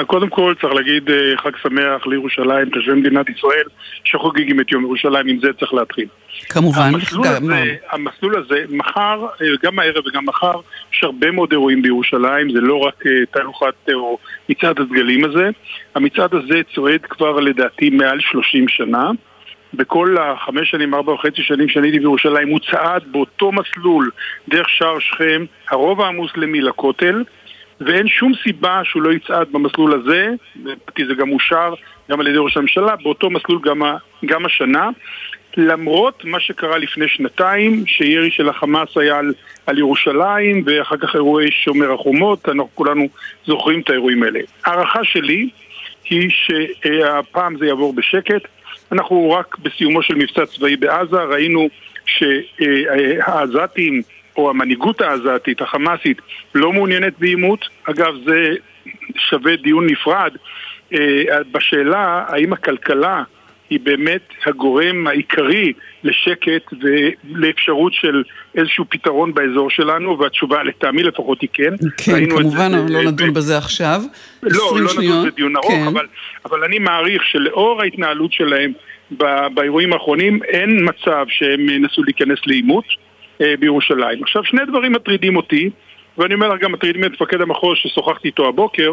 קודם 0.06 0.28
כל 0.28 0.54
צריך 0.60 0.74
להגיד 0.74 1.10
אה, 1.10 1.36
חג 1.36 1.50
שמח 1.62 2.06
לירושלים, 2.06 2.70
תושבי 2.70 2.92
מדינת 2.92 3.28
ישראל, 3.28 3.64
שחוגגים 4.04 4.60
את 4.60 4.72
יום 4.72 4.82
ירושלים, 4.82 5.28
עם 5.28 5.38
זה 5.40 5.48
צריך 5.58 5.74
להתחיל. 5.74 6.06
כמובן. 6.48 6.90
המסלול, 6.94 7.26
גם, 7.26 7.44
הזה, 7.44 7.74
המסלול 7.90 8.36
הזה, 8.38 8.64
מחר, 8.70 9.26
אה, 9.42 9.46
גם 9.62 9.78
הערב 9.78 10.06
וגם 10.06 10.26
מחר, 10.26 10.60
יש 10.92 11.04
הרבה 11.04 11.30
מאוד 11.30 11.52
אירועים 11.52 11.82
בירושלים, 11.82 12.52
זה 12.52 12.60
לא 12.60 12.76
רק 12.76 13.06
אה, 13.06 13.12
תהלוכת 13.30 13.74
או 13.94 14.18
מצעד 14.48 14.80
הדגלים 14.80 15.24
הזה. 15.24 15.50
המצעד 15.94 16.34
הזה 16.34 16.60
צועד 16.74 17.00
כבר 17.02 17.40
לדעתי 17.40 17.90
מעל 17.90 18.20
30 18.20 18.68
שנה. 18.68 19.10
בכל 19.74 20.16
החמש 20.20 20.70
שנים, 20.70 20.94
ארבע 20.94 21.12
וחצי 21.12 21.42
שנים 21.42 21.68
שאני 21.68 21.86
הייתי 21.86 21.98
בירושלים, 21.98 22.48
הוא 22.48 22.60
צעד 22.70 23.02
באותו 23.12 23.52
מסלול 23.52 24.10
דרך 24.48 24.68
שער 24.68 24.98
שכם, 24.98 25.44
הרובע 25.70 26.06
המוסלמי 26.06 26.60
לכותל, 26.60 27.24
ואין 27.80 28.08
שום 28.08 28.32
סיבה 28.42 28.80
שהוא 28.84 29.02
לא 29.02 29.12
יצעד 29.12 29.52
במסלול 29.52 29.94
הזה, 29.94 30.28
לדעתי 30.64 31.06
זה 31.06 31.14
גם 31.14 31.32
אושר 31.32 31.74
גם 32.10 32.20
על 32.20 32.26
ידי 32.26 32.38
ראש 32.38 32.56
הממשלה, 32.56 32.96
באותו 32.96 33.30
מסלול 33.30 33.60
גם, 33.64 33.82
גם 34.24 34.46
השנה. 34.46 34.88
למרות 35.56 36.24
מה 36.24 36.40
שקרה 36.40 36.78
לפני 36.78 37.08
שנתיים, 37.08 37.86
שירי 37.86 38.30
של 38.30 38.48
החמאס 38.48 38.96
היה 38.96 39.18
על, 39.18 39.32
על 39.66 39.78
ירושלים, 39.78 40.62
ואחר 40.66 40.96
כך 40.96 41.14
אירועי 41.14 41.50
שומר 41.50 41.92
החומות, 41.92 42.48
אנחנו 42.48 42.68
כולנו 42.74 43.08
זוכרים 43.46 43.80
את 43.80 43.90
האירועים 43.90 44.22
האלה. 44.22 44.40
הערכה 44.64 45.04
שלי 45.04 45.48
היא 46.10 46.30
שהפעם 46.30 47.58
זה 47.58 47.66
יעבור 47.66 47.92
בשקט. 47.92 48.42
אנחנו 48.92 49.30
רק 49.30 49.58
בסיומו 49.58 50.02
של 50.02 50.14
מבצע 50.14 50.46
צבאי 50.46 50.76
בעזה, 50.76 51.22
ראינו 51.22 51.68
שהעזתים, 52.06 54.02
או 54.36 54.50
המנהיגות 54.50 55.00
העזתית, 55.00 55.60
החמאסית, 55.60 56.18
לא 56.54 56.72
מעוניינת 56.72 57.18
בעימות. 57.18 57.68
אגב, 57.84 58.14
זה 58.24 58.54
שווה 59.16 59.56
דיון 59.56 59.86
נפרד 59.86 60.32
בשאלה 61.52 62.24
האם 62.28 62.52
הכלכלה 62.52 63.22
היא 63.70 63.80
באמת 63.82 64.28
הגורם 64.46 65.06
העיקרי 65.06 65.72
לשקט 66.04 66.72
ולאפשרות 66.80 67.92
של 67.92 68.22
איזשהו 68.54 68.84
פתרון 68.88 69.34
באזור 69.34 69.70
שלנו, 69.70 70.18
והתשובה 70.18 70.62
לטעמי 70.62 71.02
לפחות 71.02 71.40
היא 71.40 71.48
כן. 71.52 71.74
כן, 71.96 72.30
כמובן, 72.30 72.70
זה, 72.70 72.92
לא 72.92 73.02
נדון 73.02 73.34
בזה 73.34 73.58
עכשיו. 73.58 74.00
לא, 74.42 74.78
לא 74.80 74.90
נדון 75.02 75.26
בדיון 75.26 75.56
ארוך, 75.56 75.72
כן. 75.72 75.86
אבל, 75.86 76.06
אבל 76.44 76.64
אני 76.64 76.78
מעריך 76.78 77.22
שלאור 77.24 77.82
ההתנהלות 77.82 78.32
שלהם 78.32 78.72
באירועים 79.54 79.92
האחרונים, 79.92 80.40
אין 80.42 80.88
מצב 80.88 81.26
שהם 81.28 81.68
ינסו 81.68 82.02
להיכנס 82.02 82.38
לעימות 82.46 82.84
אה, 83.40 83.54
בירושלים. 83.60 84.22
עכשיו, 84.22 84.44
שני 84.44 84.60
דברים 84.68 84.92
מטרידים 84.92 85.36
אותי. 85.36 85.70
ואני 86.18 86.34
אומר 86.34 86.48
לך 86.48 86.60
גם 86.60 86.72
מטרידים 86.72 87.04
את 87.04 87.10
מפקד 87.10 87.40
המחוז 87.40 87.78
ששוחחתי 87.82 88.28
איתו 88.28 88.48
הבוקר. 88.48 88.92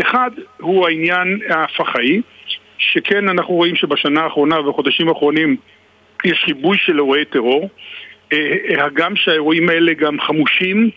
אחד 0.00 0.30
הוא 0.60 0.86
העניין 0.86 1.38
הפח"עי, 1.50 2.20
שכן 2.92 3.28
אנחנו 3.28 3.54
רואים 3.54 3.76
שבשנה 3.76 4.20
האחרונה 4.20 4.60
ובחודשים 4.60 5.08
האחרונים 5.08 5.56
יש 6.24 6.44
ריבוי 6.48 6.78
של 6.78 6.96
אירועי 6.96 7.24
טרור. 7.24 7.68
אה, 8.32 8.84
הגם 8.86 9.16
שהאירועים 9.16 9.68
האלה 9.68 9.92
גם 9.94 10.20
חמושים, 10.20 10.90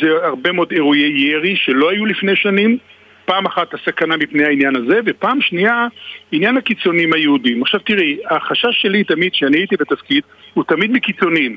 זה 0.00 0.06
הרבה 0.22 0.52
מאוד 0.52 0.72
אירועי 0.72 1.00
ירי 1.00 1.56
שלא 1.56 1.90
היו 1.90 2.06
לפני 2.06 2.36
שנים. 2.36 2.78
פעם 3.24 3.46
אחת 3.46 3.74
הסכנה 3.74 4.16
מפני 4.16 4.44
העניין 4.44 4.76
הזה, 4.76 5.00
ופעם 5.06 5.40
שנייה, 5.40 5.86
עניין 6.32 6.56
הקיצונים 6.56 7.12
היהודים. 7.12 7.62
עכשיו 7.62 7.80
תראי, 7.80 8.18
החשש 8.30 8.82
שלי 8.82 9.04
תמיד, 9.04 9.32
כשאני 9.32 9.58
הייתי 9.58 9.76
בתפקיד, 9.76 10.22
הוא 10.54 10.64
תמיד 10.64 10.90
מקיצונים. 10.90 11.56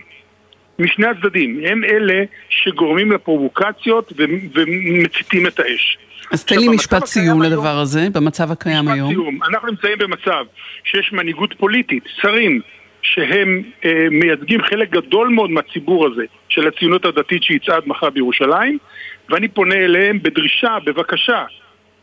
משני 0.80 1.08
הצדדים. 1.08 1.60
הם 1.66 1.84
אלה 1.84 2.24
שגורמים 2.50 3.12
לפרובוקציות 3.12 4.14
ומציתים 4.54 5.48
את 5.48 5.60
האש. 5.60 5.98
אז 6.32 6.46
תן 6.46 6.56
לי 6.60 6.68
משפט 6.68 7.06
סיום 7.06 7.42
לדבר 7.42 7.78
הזה, 7.78 8.08
במצב 8.14 8.52
הקיים 8.52 8.88
היום. 8.88 9.10
סיום. 9.10 9.40
אנחנו 9.44 9.68
נמצאים 9.68 9.98
במצב 9.98 10.46
שיש 10.84 11.14
מנהיגות 11.14 11.54
פוליטית, 11.58 12.04
שרים, 12.22 12.62
שהם 13.02 13.64
אה, 13.86 14.08
מייצגים 14.12 14.62
חלק 14.62 14.90
גדול 14.90 15.30
מאוד 15.30 15.50
מהציבור 15.50 16.08
הזה 16.08 16.24
של 16.50 16.68
הציונות 16.68 17.06
הדתית 17.06 17.44
שיצעד 17.44 17.84
מחר 17.86 18.10
בירושלים, 18.10 18.78
ואני 19.30 19.48
פונה 19.48 19.76
אליהם 19.76 20.20
בדרישה, 20.22 20.78
בבקשה, 20.86 21.44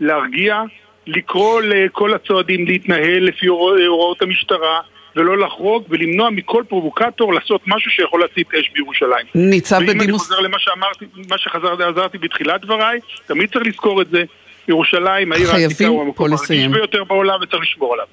להרגיע, 0.00 0.62
לקרוא 1.06 1.62
לכל 1.62 2.14
הצועדים 2.14 2.66
להתנהל 2.66 3.24
לפי 3.24 3.46
הוראות 3.46 4.22
המשטרה, 4.22 4.80
ולא 5.16 5.38
לחרוג 5.38 5.84
ולמנוע 5.88 6.30
מכל 6.30 6.62
פרובוקטור 6.68 7.34
לעשות 7.34 7.60
משהו 7.66 7.90
שיכול 7.90 8.20
להצית 8.20 8.54
אש 8.54 8.70
בירושלים. 8.74 9.26
ניצב 9.34 9.76
בדימוס... 9.76 10.00
ואם 10.00 10.08
אני 10.08 10.18
חוזר 10.18 10.40
למה 10.40 10.58
שאמרתי, 10.58 11.04
מה 11.28 11.38
שחזרתי 11.38 12.18
בתחילת 12.18 12.60
דבריי, 12.60 13.00
תמיד 13.26 13.52
צריך 13.52 13.66
לזכור 13.66 14.02
את 14.02 14.06
זה. 14.10 14.24
ירושלים, 14.68 15.32
העיר 15.32 15.50
העתיקה 15.52 15.86
הוא 15.86 16.02
המקום 16.02 16.32
הרגיש 16.32 16.66
ביותר 16.66 17.04
בעולם 17.04 17.38
וצריך 17.42 17.62
לשמור 17.62 17.92
עליו. 17.94 18.06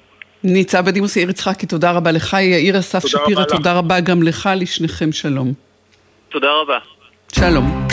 ניצב 0.44 0.84
בדימוס 0.86 1.16
יאיר 1.16 1.30
יצחקי, 1.30 1.66
תודה 1.66 1.90
רבה 1.90 2.12
לך. 2.12 2.36
יאיר 2.40 2.78
אסף 2.78 3.06
שפירא, 3.06 3.44
תודה 3.44 3.72
רבה 3.72 4.00
גם 4.00 4.22
לך, 4.22 4.48
לשניכם 4.56 5.12
שלום. 5.12 5.52
תודה 6.28 6.48
רבה. 6.62 6.78
שלום. 7.32 7.89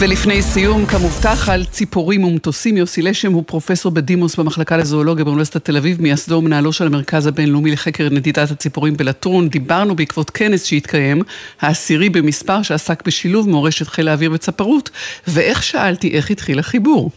ולפני 0.00 0.42
סיום, 0.42 0.86
כמובטח 0.86 1.48
על 1.48 1.64
ציפורים 1.64 2.24
ומטוסים, 2.24 2.76
יוסי 2.76 3.02
לשם 3.02 3.32
הוא 3.32 3.44
פרופסור 3.46 3.92
בדימוס 3.92 4.36
במחלקה 4.36 4.76
לזואולוגיה 4.76 5.24
באוניברסיטת 5.24 5.64
תל 5.64 5.76
אביב, 5.76 6.02
מייסדו 6.02 6.34
ומנהלו 6.34 6.72
של 6.72 6.86
המרכז 6.86 7.26
הבינלאומי 7.26 7.70
לחקר 7.70 8.04
נדידת 8.10 8.50
הציפורים 8.50 8.94
בלטרון. 8.96 9.48
דיברנו 9.48 9.94
בעקבות 9.94 10.30
כנס 10.30 10.64
שהתקיים, 10.64 11.18
העשירי 11.60 12.08
במספר 12.08 12.62
שעסק 12.62 13.06
בשילוב 13.06 13.48
מורשת 13.48 13.88
חיל 13.88 14.08
האוויר 14.08 14.32
וצפרות, 14.32 14.90
ואז 15.28 15.62
שאלתי 15.62 16.16
איך 16.16 16.30
התחיל 16.30 16.58
החיבור. 16.58 17.10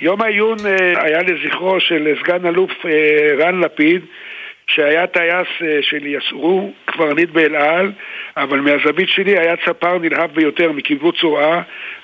יום 0.00 0.22
העיון 0.22 0.58
אה, 0.66 1.04
היה 1.04 1.18
לזכרו 1.22 1.80
של 1.80 2.08
סגן 2.22 2.46
אלוף 2.46 2.70
אה, 2.84 3.44
רן 3.44 3.60
לפיד, 3.60 4.00
שהיה 4.68 5.06
טייס 5.06 5.48
אה, 5.62 5.78
של 5.80 6.06
יסעור, 6.06 6.74
קברניט 6.84 7.30
באל 7.30 7.56
על, 7.56 7.92
אבל 8.36 8.60
מהזווית 8.60 9.08
שלי 9.08 9.38
היה 9.38 9.56
צפר 9.56 9.98
נלהב 9.98 10.30
ביותר 10.34 10.72
מקיבוץ 10.72 11.20
צורעה, 11.20 11.62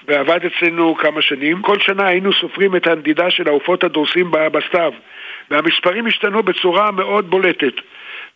ועבד 0.09 0.40
אצלנו 0.44 0.94
כמה 0.94 1.23
שנים. 1.23 1.62
כל 1.62 1.78
שנה 1.78 2.06
היינו 2.06 2.33
סופרים 2.33 2.76
את 2.76 2.87
הנדידה 2.87 3.30
של 3.30 3.49
העופות 3.49 3.85
הדורסים 3.85 4.30
בסתיו, 4.30 4.92
והמספרים 5.50 6.06
השתנו 6.06 6.42
בצורה 6.42 6.90
מאוד 6.90 7.30
בולטת. 7.30 7.75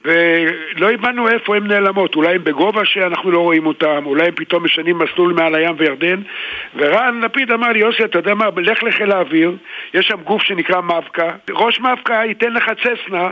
ולא 0.05 0.91
הבנו 0.91 1.29
איפה 1.29 1.57
הן 1.57 1.67
נעלמות, 1.67 2.17
אולי 2.17 2.35
הן 2.35 2.45
בגובה 2.45 2.85
שאנחנו 2.85 3.31
לא 3.31 3.39
רואים 3.39 3.67
אותן, 3.67 4.01
אולי 4.05 4.27
הם 4.27 4.35
פתאום 4.35 4.65
משנים 4.65 4.99
מסלול 4.99 5.33
מעל 5.33 5.55
הים 5.55 5.75
וירדן 5.79 6.23
ורן 6.77 7.21
לפיד 7.21 7.53
אמר 7.53 7.69
לי, 7.69 7.79
יוסי, 7.79 8.05
אתה 8.05 8.19
יודע 8.19 8.35
מה, 8.35 8.47
לך 8.57 8.83
לחיל 8.83 9.13
האוויר, 9.13 9.57
יש 9.95 10.07
שם 10.07 10.21
גוף 10.25 10.43
שנקרא 10.43 10.81
מבקה, 10.81 11.31
ראש 11.51 11.81
מבקה 11.81 12.23
ייתן 12.25 12.53
לך 12.53 12.71
צסנה 12.83 13.31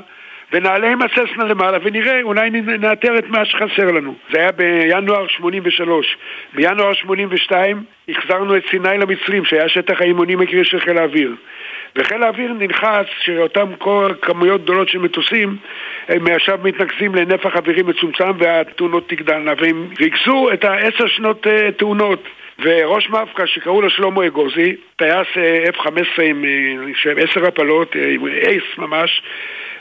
ונעלה 0.52 0.92
עם 0.92 1.02
הססנה 1.02 1.44
למעלה 1.44 1.78
ונראה, 1.82 2.22
אולי 2.22 2.50
נאתר 2.50 3.18
את 3.18 3.28
מה 3.28 3.44
שחסר 3.44 3.92
לנו. 3.92 4.14
זה 4.32 4.38
היה 4.40 4.52
בינואר 4.52 5.26
83. 5.28 6.16
בינואר 6.54 6.92
82 6.92 7.84
החזרנו 8.08 8.56
את 8.56 8.62
סיני 8.70 8.98
למצרים, 8.98 9.44
שהיה 9.44 9.68
שטח 9.68 10.00
האימונים 10.00 10.40
העיקרי 10.40 10.64
של 10.64 10.80
חיל 10.80 10.98
האוויר. 10.98 11.34
וחיל 11.96 12.22
האוויר 12.22 12.52
נלחץ 12.52 13.06
שאותם 13.20 13.66
כמויות 14.22 14.62
גדולות 14.62 14.88
של 14.88 14.98
מטוסים 14.98 15.56
הם 16.08 16.26
עכשיו 16.26 16.58
מתנקזים 16.62 17.14
לנפח 17.14 17.56
אווירי 17.56 17.82
מצומצם 17.82 18.30
והתאונות 18.38 19.08
תגדלנה 19.08 19.52
והם 19.58 19.88
ריכזו 20.00 20.52
את 20.52 20.64
העשר 20.64 21.06
שנות 21.06 21.46
uh, 21.46 21.72
תאונות 21.72 22.22
וראש 22.58 23.10
מאבקה 23.10 23.46
שקראו 23.46 23.82
לו 23.82 23.90
שלמה 23.90 24.26
אגוזי, 24.26 24.76
טייס 24.96 25.26
אה, 25.36 25.64
F-15 25.74 26.22
עם 26.22 26.44
uh, 27.04 27.22
עשר 27.22 27.46
הפלות, 27.46 27.94
עם 27.94 28.26
אייס 28.26 28.64
ממש 28.78 29.22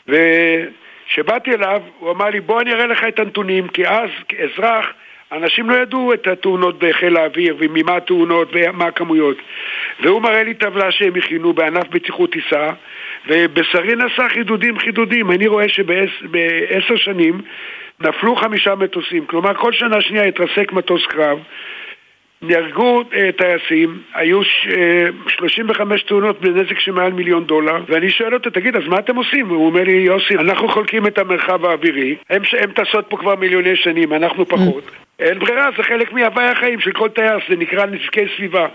וכשבאתי 0.07 1.53
אליו, 1.53 1.81
הוא 1.99 2.11
אמר 2.11 2.25
לי, 2.25 2.39
בוא 2.39 2.61
אני 2.61 2.73
אראה 2.73 2.85
לך 2.85 3.03
את 3.07 3.19
הנתונים, 3.19 3.67
כי 3.67 3.87
אז, 3.87 4.09
כאזרח, 4.27 4.93
אנשים 5.31 5.69
לא 5.69 5.75
ידעו 5.75 6.13
את 6.13 6.27
התאונות 6.27 6.79
בחיל 6.79 7.17
האוויר, 7.17 7.55
וממה 7.59 7.95
התאונות 7.95 8.49
ומה 8.53 8.85
הכמויות. 8.85 9.37
והוא 9.99 10.21
מראה 10.21 10.43
לי 10.43 10.53
טבלה 10.53 10.91
שהם 10.91 11.15
הכינו 11.15 11.53
בענף 11.53 11.87
בטיחות 11.87 12.31
טיסה, 12.31 12.69
ובשרי 13.27 13.95
נסע 13.95 14.29
חידודים 14.29 14.79
חידודים. 14.79 15.31
אני 15.31 15.47
רואה 15.47 15.69
שבעשר 15.69 16.95
שנים 16.95 17.41
נפלו 17.99 18.35
חמישה 18.35 18.75
מטוסים, 18.75 19.25
כלומר 19.25 19.53
כל 19.53 19.73
שנה 19.73 20.01
שנייה 20.01 20.23
התרסק 20.23 20.71
מטוס 20.71 21.05
קרב, 21.05 21.39
נהרגו 22.41 23.03
אה, 23.13 23.29
טייסים, 23.31 23.99
היו 24.13 24.43
ש, 24.43 24.67
אה, 24.67 25.07
35 25.27 26.03
תאונות 26.03 26.41
בנזק 26.41 26.79
של 26.79 26.91
מעל 26.91 27.11
מיליון 27.11 27.45
דולר, 27.45 27.83
ואני 27.87 28.09
שואל 28.09 28.33
אותו, 28.33 28.49
תגיד, 28.49 28.75
אז 28.75 28.83
מה 28.87 28.99
אתם 28.99 29.15
עושים? 29.15 29.49
הוא 29.49 29.65
אומר 29.65 29.83
לי, 29.83 29.91
יוסי, 29.91 30.35
אנחנו 30.35 30.69
חולקים 30.69 31.07
את 31.07 31.17
המרחב 31.17 31.65
האווירי, 31.65 32.15
הם, 32.29 32.41
הם 32.59 32.71
טסות 32.71 33.05
פה 33.09 33.17
כבר 33.17 33.35
מיליוני 33.35 33.75
שנים, 33.75 34.13
אנחנו 34.13 34.45
פחות. 34.45 34.83
אין 35.19 35.39
ברירה, 35.39 35.69
זה 35.77 35.83
חלק 35.83 36.13
מהווי 36.13 36.43
החיים 36.43 36.79
של 36.79 36.91
כל 36.91 37.09
טייס, 37.09 37.43
זה 37.49 37.55
נקרא 37.55 37.85
נזקי 37.85 38.25
סביבה. 38.35 38.67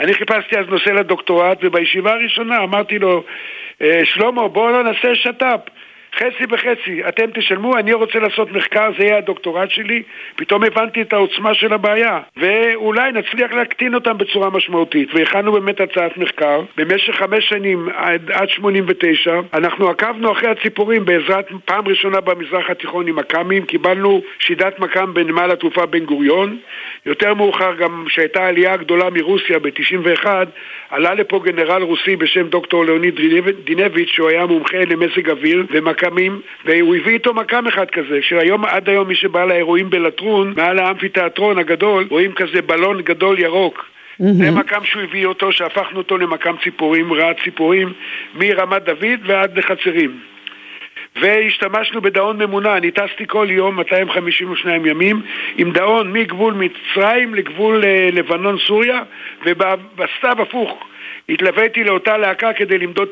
אני 0.00 0.14
חיפשתי 0.14 0.58
אז 0.58 0.66
נושא 0.68 0.90
לדוקטורט, 0.90 1.58
ובישיבה 1.62 2.12
הראשונה 2.12 2.58
אמרתי 2.58 2.98
לו, 2.98 3.24
אה, 3.82 4.00
שלמה, 4.04 4.48
בואו 4.48 4.72
לא 4.72 4.82
נעשה 4.82 5.14
שת"פ. 5.14 5.60
חצי 6.18 6.46
בחצי, 6.46 7.08
אתם 7.08 7.24
תשלמו, 7.34 7.78
אני 7.78 7.92
רוצה 7.92 8.18
לעשות 8.18 8.52
מחקר, 8.52 8.88
זה 8.98 9.04
יהיה 9.04 9.18
הדוקטורט 9.18 9.70
שלי, 9.70 10.02
פתאום 10.36 10.64
הבנתי 10.64 11.02
את 11.02 11.12
העוצמה 11.12 11.54
של 11.54 11.72
הבעיה, 11.72 12.20
ואולי 12.36 13.12
נצליח 13.12 13.52
להקטין 13.52 13.94
אותם 13.94 14.18
בצורה 14.18 14.50
משמעותית, 14.50 15.08
והכנו 15.14 15.52
באמת 15.52 15.80
הצעת 15.80 16.16
מחקר, 16.16 16.62
במשך 16.76 17.14
חמש 17.14 17.48
שנים 17.48 17.88
עד, 17.94 18.30
עד 18.30 18.48
89, 18.48 19.40
אנחנו 19.54 19.88
עקבנו 19.88 20.32
אחרי 20.32 20.50
הציפורים 20.50 21.04
בעזרת 21.04 21.46
פעם 21.64 21.88
ראשונה 21.88 22.20
במזרח 22.20 22.70
התיכון 22.70 23.08
עם 23.08 23.16
מכ"מים, 23.16 23.64
קיבלנו 23.64 24.22
שידת 24.38 24.78
מכ"ם 24.78 25.14
בנמל 25.14 25.50
התעופה 25.50 25.86
בן 25.86 26.04
גוריון, 26.04 26.58
יותר 27.06 27.34
מאוחר 27.34 27.74
גם 27.74 28.04
שהייתה 28.08 28.46
עלייה 28.46 28.76
גדולה 28.76 29.10
מרוסיה 29.10 29.58
ב-91, 29.58 30.26
עלה 30.90 31.14
לפה 31.14 31.40
גנרל 31.44 31.82
רוסי 31.82 32.16
בשם 32.16 32.48
דוקטור 32.48 32.84
ליאוניד 32.84 33.20
דינביץ', 33.64 34.08
שהוא 34.08 34.28
היה 34.28 34.46
מומחה 34.46 34.78
למזג 34.78 35.30
אוויר 35.30 35.66
ומכ"מים, 35.70 36.05
והוא 36.64 36.96
הביא 36.96 37.14
איתו 37.14 37.34
מכ"ם 37.34 37.66
אחד 37.66 37.90
כזה, 37.90 38.18
שהיום, 38.22 38.64
עד 38.64 38.88
היום 38.88 39.08
מי 39.08 39.14
שבא 39.14 39.44
לאירועים 39.44 39.90
בלטרון, 39.90 40.52
מעל 40.56 40.78
האמפיתיאטרון 40.78 41.58
הגדול, 41.58 42.06
רואים 42.10 42.32
כזה 42.32 42.62
בלון 42.62 43.02
גדול 43.02 43.38
ירוק. 43.38 43.84
Mm-hmm. 44.20 44.24
זה 44.24 44.50
מכ"ם 44.50 44.84
שהוא 44.84 45.02
הביא 45.02 45.26
אותו, 45.26 45.52
שהפכנו 45.52 45.98
אותו 45.98 46.18
למכ"ם 46.18 46.54
ציפורים, 46.64 47.12
רעת 47.12 47.36
ציפורים, 47.44 47.92
מרמת 48.34 48.84
דוד 48.84 49.20
ועד 49.26 49.58
לחצרים. 49.58 50.18
והשתמשנו 51.20 52.00
בדאון 52.00 52.42
ממונע, 52.42 52.76
אני 52.76 52.90
טסתי 52.90 53.26
כל 53.26 53.46
יום 53.50 53.76
252 53.76 54.86
ימים 54.86 55.22
עם 55.58 55.72
דאון 55.72 56.12
מגבול 56.12 56.54
מצרים 56.54 57.34
לגבול 57.34 57.84
לבנון-סוריה 58.12 59.02
ובסתיו 59.46 60.42
הפוך 60.42 60.86
התלוויתי 61.28 61.84
לאותה 61.84 62.16
להקה 62.16 62.52
כדי 62.52 62.78
למדוד 62.78 63.08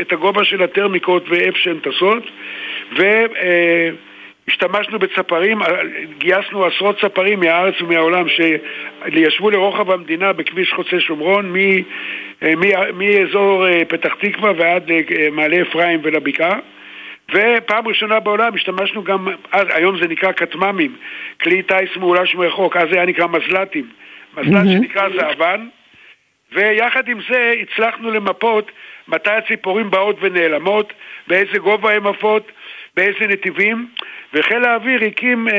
את 0.00 0.12
הגובה 0.12 0.44
של 0.44 0.62
הטרמיקות 0.62 1.28
ואיפה 1.28 1.58
שהן 1.58 1.78
טסות 1.78 2.22
ו... 2.96 3.02
אה, 3.36 3.90
השתמשנו 4.48 4.98
בצפרים, 4.98 5.58
גייסנו 6.18 6.64
עשרות 6.64 7.00
צפרים 7.00 7.40
מהארץ 7.40 7.74
ומהעולם 7.80 8.26
שישבו 8.28 9.50
לרוחב 9.50 9.90
המדינה 9.90 10.32
בכביש 10.32 10.72
חוצה 10.72 11.00
שומרון 11.00 11.54
מאזור 12.94 13.66
פתח 13.88 14.14
תקווה 14.20 14.52
ועד 14.56 14.90
מעלה 15.32 15.62
אפרים 15.62 16.00
ולבקעה. 16.02 16.58
ופעם 17.30 17.88
ראשונה 17.88 18.20
בעולם 18.20 18.54
השתמשנו 18.54 19.04
גם, 19.04 19.28
היום 19.52 19.98
זה 19.98 20.08
נקרא 20.08 20.32
כטמ"מים, 20.32 20.96
כלי 21.40 21.62
טיס 21.62 21.96
מאולש 21.96 22.34
מרחוק, 22.34 22.76
אז 22.76 22.88
זה 22.90 22.96
היה 22.96 23.06
נקרא 23.06 23.26
מזל"טים, 23.26 23.86
מזל"ט 24.36 24.64
mm-hmm. 24.64 24.72
שנקרא 24.72 25.08
זהבן, 25.16 25.66
ויחד 26.52 27.08
עם 27.08 27.18
זה 27.30 27.54
הצלחנו 27.62 28.10
למפות 28.10 28.70
מתי 29.08 29.30
הציפורים 29.30 29.90
באות 29.90 30.16
ונעלמות, 30.20 30.92
באיזה 31.28 31.58
גובה 31.58 31.92
הן 31.92 32.06
עפות, 32.06 32.52
באיזה 32.96 33.26
נתיבים, 33.28 33.88
וחיל 34.34 34.64
האוויר 34.64 35.04
הקים 35.04 35.48
אה, 35.48 35.54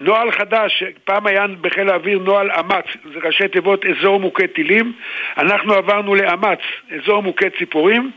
נוהל 0.00 0.30
חדש, 0.30 0.82
פעם 1.04 1.26
היה 1.26 1.46
בחיל 1.60 1.90
האוויר 1.90 2.18
נוהל 2.18 2.50
אמ"ץ, 2.50 2.84
זה 3.12 3.18
ראשי 3.24 3.48
תיבות 3.48 3.84
אזור 3.86 4.20
מוכה 4.20 4.46
טילים, 4.46 4.92
אנחנו 5.38 5.74
עברנו 5.74 6.14
לאמ"ץ, 6.14 6.58
אזור 6.94 7.22
מוכה 7.22 7.46
ציפורים, 7.58 8.10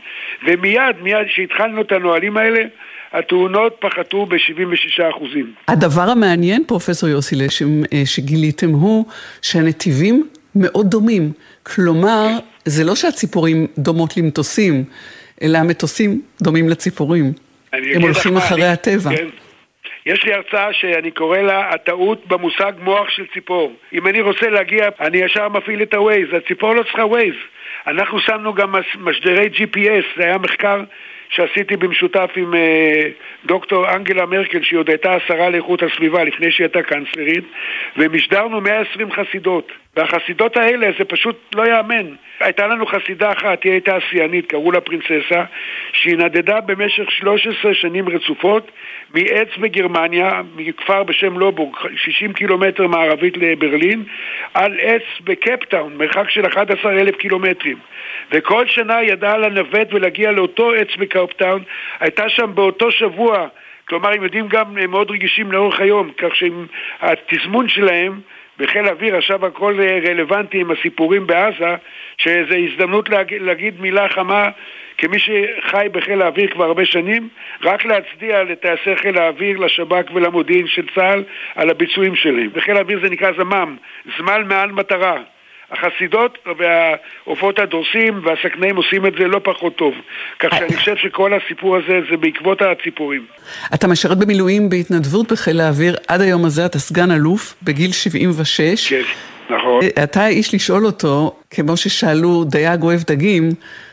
ומיד, 0.46 0.96
מיד 1.02 1.26
כשהתחלנו 1.26 1.80
את 1.80 1.92
הנהלים 1.92 2.36
האלה, 2.36 2.64
התאונות 3.12 3.76
פחתו 3.80 4.26
ב-76%. 4.26 5.36
הדבר 5.68 6.02
המעניין, 6.02 6.64
פרופסור 6.66 7.08
יוסי 7.08 7.36
לשם, 7.36 7.84
אה, 7.92 8.02
שגיליתם 8.04 8.70
הוא 8.70 9.04
שהנתיבים 9.42 10.26
מאוד 10.54 10.90
דומים. 10.90 11.32
כלומר, 11.62 12.26
זה 12.64 12.84
לא 12.84 12.94
שהציפורים 12.94 13.66
דומות 13.78 14.16
למטוסים, 14.16 14.84
אלא 15.42 15.58
המטוסים 15.58 16.20
דומים 16.42 16.68
לציפורים. 16.68 17.32
הם 17.72 18.02
הולכים 18.02 18.36
אחרי 18.36 18.60
מה, 18.60 18.72
הטבע. 18.72 19.10
כן. 19.16 19.28
יש 20.06 20.24
לי 20.24 20.34
הרצאה 20.34 20.72
שאני 20.72 21.10
קורא 21.10 21.38
לה 21.38 21.70
הטעות 21.70 22.26
במושג 22.26 22.72
מוח 22.82 23.08
של 23.10 23.26
ציפור. 23.34 23.72
אם 23.92 24.06
אני 24.06 24.20
רוצה 24.20 24.48
להגיע, 24.48 24.88
אני 25.00 25.18
ישר 25.18 25.48
מפעיל 25.48 25.82
את 25.82 25.94
ה-Waze, 25.94 26.36
הציפור 26.36 26.74
לא 26.74 26.82
צריכה 26.82 27.04
Waze. 27.04 27.86
אנחנו 27.86 28.20
שמנו 28.20 28.54
גם 28.54 28.74
משדרי 28.98 29.48
GPS, 29.54 30.04
זה 30.16 30.24
היה 30.24 30.38
מחקר 30.38 30.84
שעשיתי 31.28 31.76
במשותף 31.76 32.30
עם 32.36 32.54
אה, 32.54 33.08
דוקטור 33.46 33.90
אנגלה 33.94 34.26
מרקל, 34.26 34.62
שהיא 34.62 34.78
עוד 34.78 34.88
הייתה 34.88 35.14
השרה 35.14 35.50
לאיכות 35.50 35.82
הסביבה 35.82 36.24
לפני 36.24 36.50
שהיא 36.50 36.64
הייתה 36.64 36.82
קאנצלרית, 36.82 37.44
ומשדרנו 37.96 38.60
120 38.60 39.08
חסידות. 39.12 39.72
והחסידות 39.96 40.56
האלה 40.56 40.88
זה 40.98 41.04
פשוט 41.04 41.54
לא 41.54 41.62
ייאמן. 41.62 42.14
הייתה 42.40 42.66
לנו 42.66 42.86
חסידה 42.86 43.32
אחת, 43.32 43.64
היא 43.64 43.72
הייתה 43.72 43.98
אסיינית, 43.98 44.46
קראו 44.46 44.72
לה 44.72 44.80
פרינצסה, 44.80 45.44
שהיא 45.92 46.16
נדדה 46.16 46.60
במשך 46.60 47.10
13 47.10 47.74
שנים 47.74 48.08
רצופות 48.08 48.70
מעץ 49.14 49.48
בגרמניה, 49.58 50.42
מכפר 50.56 51.02
בשם 51.02 51.38
לובורג, 51.38 51.76
60 51.96 52.32
קילומטר 52.32 52.86
מערבית 52.86 53.36
לברלין, 53.36 54.04
על 54.54 54.78
עץ 54.80 55.02
בקפטאון, 55.24 55.96
מרחק 55.96 56.30
של 56.30 56.46
11 56.46 56.92
אלף 56.92 57.16
קילומטרים. 57.16 57.76
וכל 58.32 58.66
שנה 58.66 59.02
ידעה 59.02 59.38
לנווט 59.38 59.92
ולהגיע 59.92 60.30
לאותו 60.30 60.72
עץ 60.72 60.96
בקפטאון, 60.98 61.62
הייתה 62.00 62.28
שם 62.28 62.50
באותו 62.54 62.90
שבוע 62.90 63.48
כלומר, 63.90 64.12
הם 64.12 64.22
יודעים 64.22 64.48
גם, 64.48 64.78
הם 64.78 64.90
מאוד 64.90 65.10
רגישים 65.10 65.52
לאורך 65.52 65.80
היום, 65.80 66.10
כך 66.18 66.28
שהתזמון 66.36 67.68
שלהם 67.68 68.20
בחיל 68.60 68.86
האוויר 68.86 69.16
עכשיו 69.16 69.46
הכל 69.46 69.80
רלוונטי 70.08 70.60
עם 70.60 70.70
הסיפורים 70.70 71.26
בעזה, 71.26 71.74
שזו 72.18 72.54
הזדמנות 72.54 73.08
להגיד, 73.08 73.42
להגיד 73.42 73.80
מילה 73.80 74.08
חמה 74.08 74.48
כמי 74.98 75.18
שחי 75.18 75.86
בחיל 75.92 76.22
האוויר 76.22 76.50
כבר 76.50 76.64
הרבה 76.64 76.84
שנים, 76.84 77.28
רק 77.62 77.84
להצדיע 77.84 78.42
לטייסי 78.42 78.96
חיל 78.96 79.18
האוויר, 79.18 79.58
לשב"כ 79.58 80.10
ולמודיעין 80.14 80.66
של 80.66 80.86
צה"ל 80.94 81.24
על 81.54 81.70
הביצועים 81.70 82.16
שלהם. 82.16 82.50
בחיל 82.52 82.76
האוויר 82.76 83.00
זה 83.02 83.10
נקרא 83.10 83.32
זמ"ם, 83.32 83.76
זמן 84.18 84.42
מעל 84.48 84.72
מטרה. 84.72 85.16
החסידות 85.70 86.38
והעופות 86.58 87.58
הדורסים 87.58 88.20
והסכנאים 88.24 88.76
עושים 88.76 89.06
את 89.06 89.12
זה 89.18 89.24
לא 89.24 89.40
פחות 89.44 89.76
טוב. 89.76 89.94
כך 90.38 90.48
שאני 90.58 90.76
חושב 90.76 90.96
שכל 90.96 91.32
הסיפור 91.34 91.76
הזה 91.76 92.00
זה 92.10 92.16
בעקבות 92.16 92.62
הציפורים. 92.62 93.26
אתה 93.74 93.88
משרת 93.88 94.18
במילואים 94.18 94.68
בהתנדבות 94.68 95.32
בחיל 95.32 95.60
האוויר, 95.60 95.96
עד 96.08 96.20
היום 96.20 96.44
הזה 96.44 96.66
אתה 96.66 96.78
סגן 96.78 97.10
אלוף 97.10 97.54
בגיל 97.62 97.92
76. 97.92 98.88
כן, 98.88 99.02
נכון. 99.50 99.80
אתה 100.02 100.24
האיש 100.24 100.54
לשאול 100.54 100.86
אותו, 100.86 101.36
כמו 101.50 101.76
ששאלו 101.76 102.44
דייג 102.44 102.82
אוהב 102.82 103.00
דגים, 103.06 103.50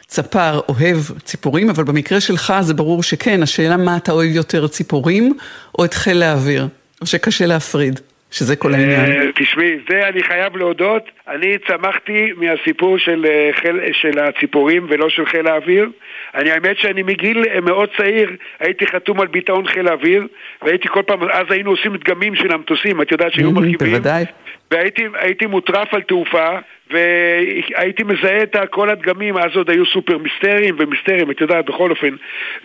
צפר 0.08 0.60
אוהב 0.70 0.98
ציפורים, 1.24 1.70
אבל 1.70 1.84
במקרה 1.84 2.22
שלך 2.22 2.54
זה 2.62 2.74
ברור 2.74 3.04
שכן, 3.04 3.44
השאלה 3.44 3.78
מה 3.78 3.98
אתה 3.98 4.12
אוהב 4.12 4.36
יותר, 4.36 4.68
ציפורים 4.68 5.34
או 5.80 5.86
את 5.86 5.94
חיל 5.94 6.24
האוויר, 6.24 6.68
או 7.02 7.06
שקשה 7.06 7.46
להפריד. 7.46 8.00
שזה 8.32 8.56
כל 8.56 8.74
העניין. 8.74 9.12
אה, 9.12 9.32
תשמעי, 9.36 9.78
זה 9.90 10.08
אני 10.08 10.24
חייב 10.24 10.58
להודות, 10.58 11.04
אני 11.28 11.58
צמחתי 11.68 12.32
מהסיפור 12.38 12.98
של, 12.98 13.26
אה, 13.30 13.50
חיל, 13.54 13.80
של 13.92 14.20
הציפורים 14.20 14.88
ולא 14.90 15.10
של 15.10 15.26
חיל 15.26 15.48
האוויר. 15.48 15.90
אני 16.36 16.52
האמת 16.52 16.78
שאני 16.78 17.04
מגיל 17.04 17.44
אה, 17.50 17.62
מאוד 17.62 17.90
צעיר 17.98 18.36
הייתי 18.60 18.88
חתום 18.88 19.22
על 19.22 19.28
ביטאון 19.28 19.68
חיל 19.68 19.88
האוויר 19.88 20.28
והייתי 20.62 20.88
כל 20.88 21.02
פעם, 21.08 21.24
אז 21.24 21.46
היינו 21.50 21.72
עושים 21.72 21.98
דגמים 21.98 22.36
של 22.36 22.52
המטוסים, 22.52 23.02
את 23.02 23.12
יודעת 23.12 23.34
שהיו 23.34 23.52
מרכיבים. 23.52 23.92
בוודאי. 23.92 24.26
והייתי 24.72 25.46
מוטרף 25.46 25.94
על 25.94 26.02
תעופה 26.02 26.58
והייתי 26.90 28.04
מזהה 28.04 28.44
את 28.44 28.56
כל 28.70 28.90
הדגמים, 28.90 29.38
אז 29.38 29.56
עוד 29.56 29.70
היו 29.70 29.86
סופר 29.86 30.18
מיסטריים 30.18 30.76
ומיסטריים, 30.80 31.32
את 31.32 31.42
יודעת, 31.42 31.66
בכל 31.66 31.92
אופן. 31.92 32.16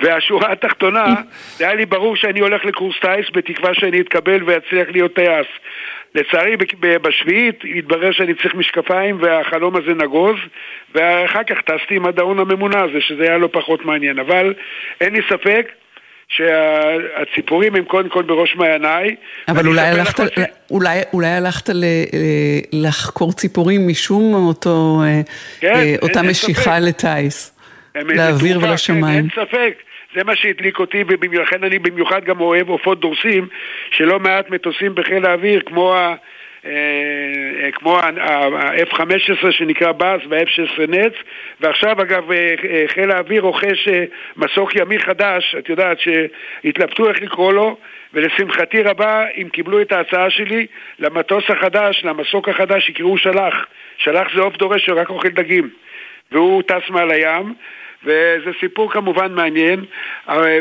והשורה 0.01 0.53
התחתונה, 0.53 1.15
זה 1.57 1.65
היה 1.65 1.75
לי 1.75 1.87
ברור 1.87 2.17
שאני 2.17 2.41
הולך 2.41 2.65
לקורס 2.65 2.97
טיס 3.01 3.27
בתקווה 3.33 3.75
שאני 3.75 4.01
אתקבל 4.01 4.43
ואצליח 4.45 4.89
להיות 4.93 5.15
טייס. 5.15 5.47
לצערי, 6.15 6.57
בשביעית 7.03 7.63
התברר 7.77 8.13
שאני 8.13 8.35
צריך 8.35 8.55
משקפיים 8.55 9.19
והחלום 9.21 9.77
הזה 9.77 9.95
נגוז, 9.95 10.37
ואחר 10.95 11.43
כך 11.45 11.61
טסתי 11.61 11.97
עם 11.97 12.07
הדאון 12.07 12.39
הממונה 12.39 12.81
הזה, 12.81 13.01
שזה 13.01 13.23
היה 13.23 13.39
לא 13.39 13.49
פחות 13.53 13.85
מעניין. 13.85 14.19
אבל 14.19 14.55
אין 15.01 15.13
לי 15.13 15.21
ספק 15.29 15.69
שהציפורים 16.33 17.75
הם 17.75 17.85
קודם 17.85 18.09
כל 18.09 18.23
בראש 18.23 18.57
מעייניי. 18.57 19.17
אבל 19.49 19.67
אולי 19.67 19.81
הלכת, 19.81 20.33
ש... 20.35 20.39
אולי, 20.71 21.01
אולי 21.13 21.29
הלכת 21.29 21.69
ל, 21.69 21.85
לחקור 22.73 23.33
ציפורים 23.33 23.89
משום 23.89 24.35
אותו, 24.35 25.03
אה, 25.05 25.21
כן, 25.61 25.75
אה, 25.75 25.95
אותה 26.03 26.21
אין, 26.21 26.31
משיכה 26.31 26.75
אין 26.75 26.85
לטיס, 26.85 27.59
לאוויר 27.95 28.59
ולשמיים. 28.63 29.29
כן, 29.29 29.41
אין 29.41 29.47
ספק. 29.47 29.75
זה 30.17 30.25
מה 30.25 30.37
שהדליק 30.37 30.79
אותי, 30.79 31.05
ולכן 31.09 31.65
אני 31.65 31.79
במיוחד 31.79 32.25
גם 32.25 32.41
אוהב 32.41 32.69
עופות 32.69 33.01
דורסים, 33.01 33.49
שלא 33.91 34.19
מעט 34.21 34.51
מטוסים 34.51 34.95
בחיל 34.95 35.27
האוויר, 35.27 35.63
כמו 35.67 35.95
ה... 35.95 36.15
כמו 37.73 37.99
ה-F-15 37.99 39.51
שנקרא 39.51 39.93
באז 39.93 40.21
וה-F-16 40.29 40.81
נץ 40.89 41.13
ועכשיו 41.61 42.03
אגב 42.03 42.33
אה, 42.33 42.55
אה, 42.65 42.85
חיל 42.87 43.11
האוויר 43.11 43.43
רוכש 43.43 43.89
מסוק 44.37 44.77
ימי 44.77 44.99
חדש, 44.99 45.55
את 45.59 45.69
יודעת 45.69 45.99
שהתלבטו 46.01 47.09
איך 47.09 47.23
לקרוא 47.23 47.53
לו 47.53 47.77
ולשמחתי 48.15 48.83
רבה 48.83 49.25
אם 49.37 49.49
קיבלו 49.53 49.81
את 49.81 49.93
ההצעה 49.93 50.31
שלי 50.31 50.67
למטוס 50.99 51.45
החדש, 51.49 52.05
למסוק 52.05 52.49
החדש 52.49 52.89
יקראו 52.89 53.19
שלח. 53.19 53.55
שלח 53.99 54.35
זה 54.35 54.41
עוף 54.41 54.57
דורש 54.57 54.87
שרק 54.87 55.11
אוכל 55.11 55.29
דגים. 55.29 55.71
והוא 56.33 56.63
טס 56.63 56.91
מעל 56.91 57.11
הים 57.11 57.55
וזה 58.05 58.51
סיפור 58.61 58.93
כמובן 58.93 59.35
מעניין, 59.35 59.85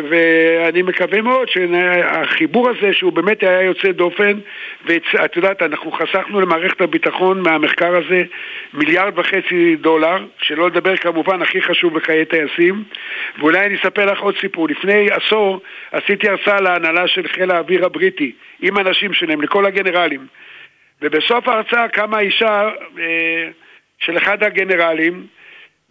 ואני 0.09 0.81
מקווה 0.81 1.21
מאוד 1.21 1.49
שהחיבור 1.49 2.69
הזה, 2.69 2.93
שהוא 2.93 3.13
באמת 3.13 3.43
היה 3.43 3.61
יוצא 3.61 3.91
דופן, 3.91 4.39
ואת 4.85 5.35
יודעת, 5.35 5.61
אנחנו 5.61 5.91
חסכנו 5.91 6.41
למערכת 6.41 6.81
הביטחון 6.81 7.41
מהמחקר 7.41 7.97
הזה 7.97 8.23
מיליארד 8.73 9.19
וחצי 9.19 9.75
דולר, 9.75 10.25
שלא 10.41 10.67
לדבר 10.67 10.97
כמובן 10.97 11.41
הכי 11.41 11.61
חשוב 11.61 11.93
בחיי 11.93 12.25
טייסים, 12.25 12.83
ואולי 13.39 13.59
אני 13.65 13.75
אספר 13.75 14.05
לך 14.05 14.19
עוד 14.19 14.35
סיפור. 14.41 14.67
לפני 14.67 15.07
עשור 15.11 15.61
עשיתי 15.91 16.29
הרצאה 16.29 16.61
להנהלה 16.61 17.07
של 17.07 17.27
חיל 17.27 17.51
האוויר 17.51 17.85
הבריטי, 17.85 18.31
עם 18.61 18.77
אנשים 18.77 19.13
שלהם, 19.13 19.41
לכל 19.41 19.65
הגנרלים, 19.65 20.25
ובסוף 21.01 21.47
ההרצאה 21.47 21.87
קמה 21.87 22.19
אישה 22.19 22.69
אה, 22.99 23.47
של 23.99 24.17
אחד 24.17 24.43
הגנרלים, 24.43 25.25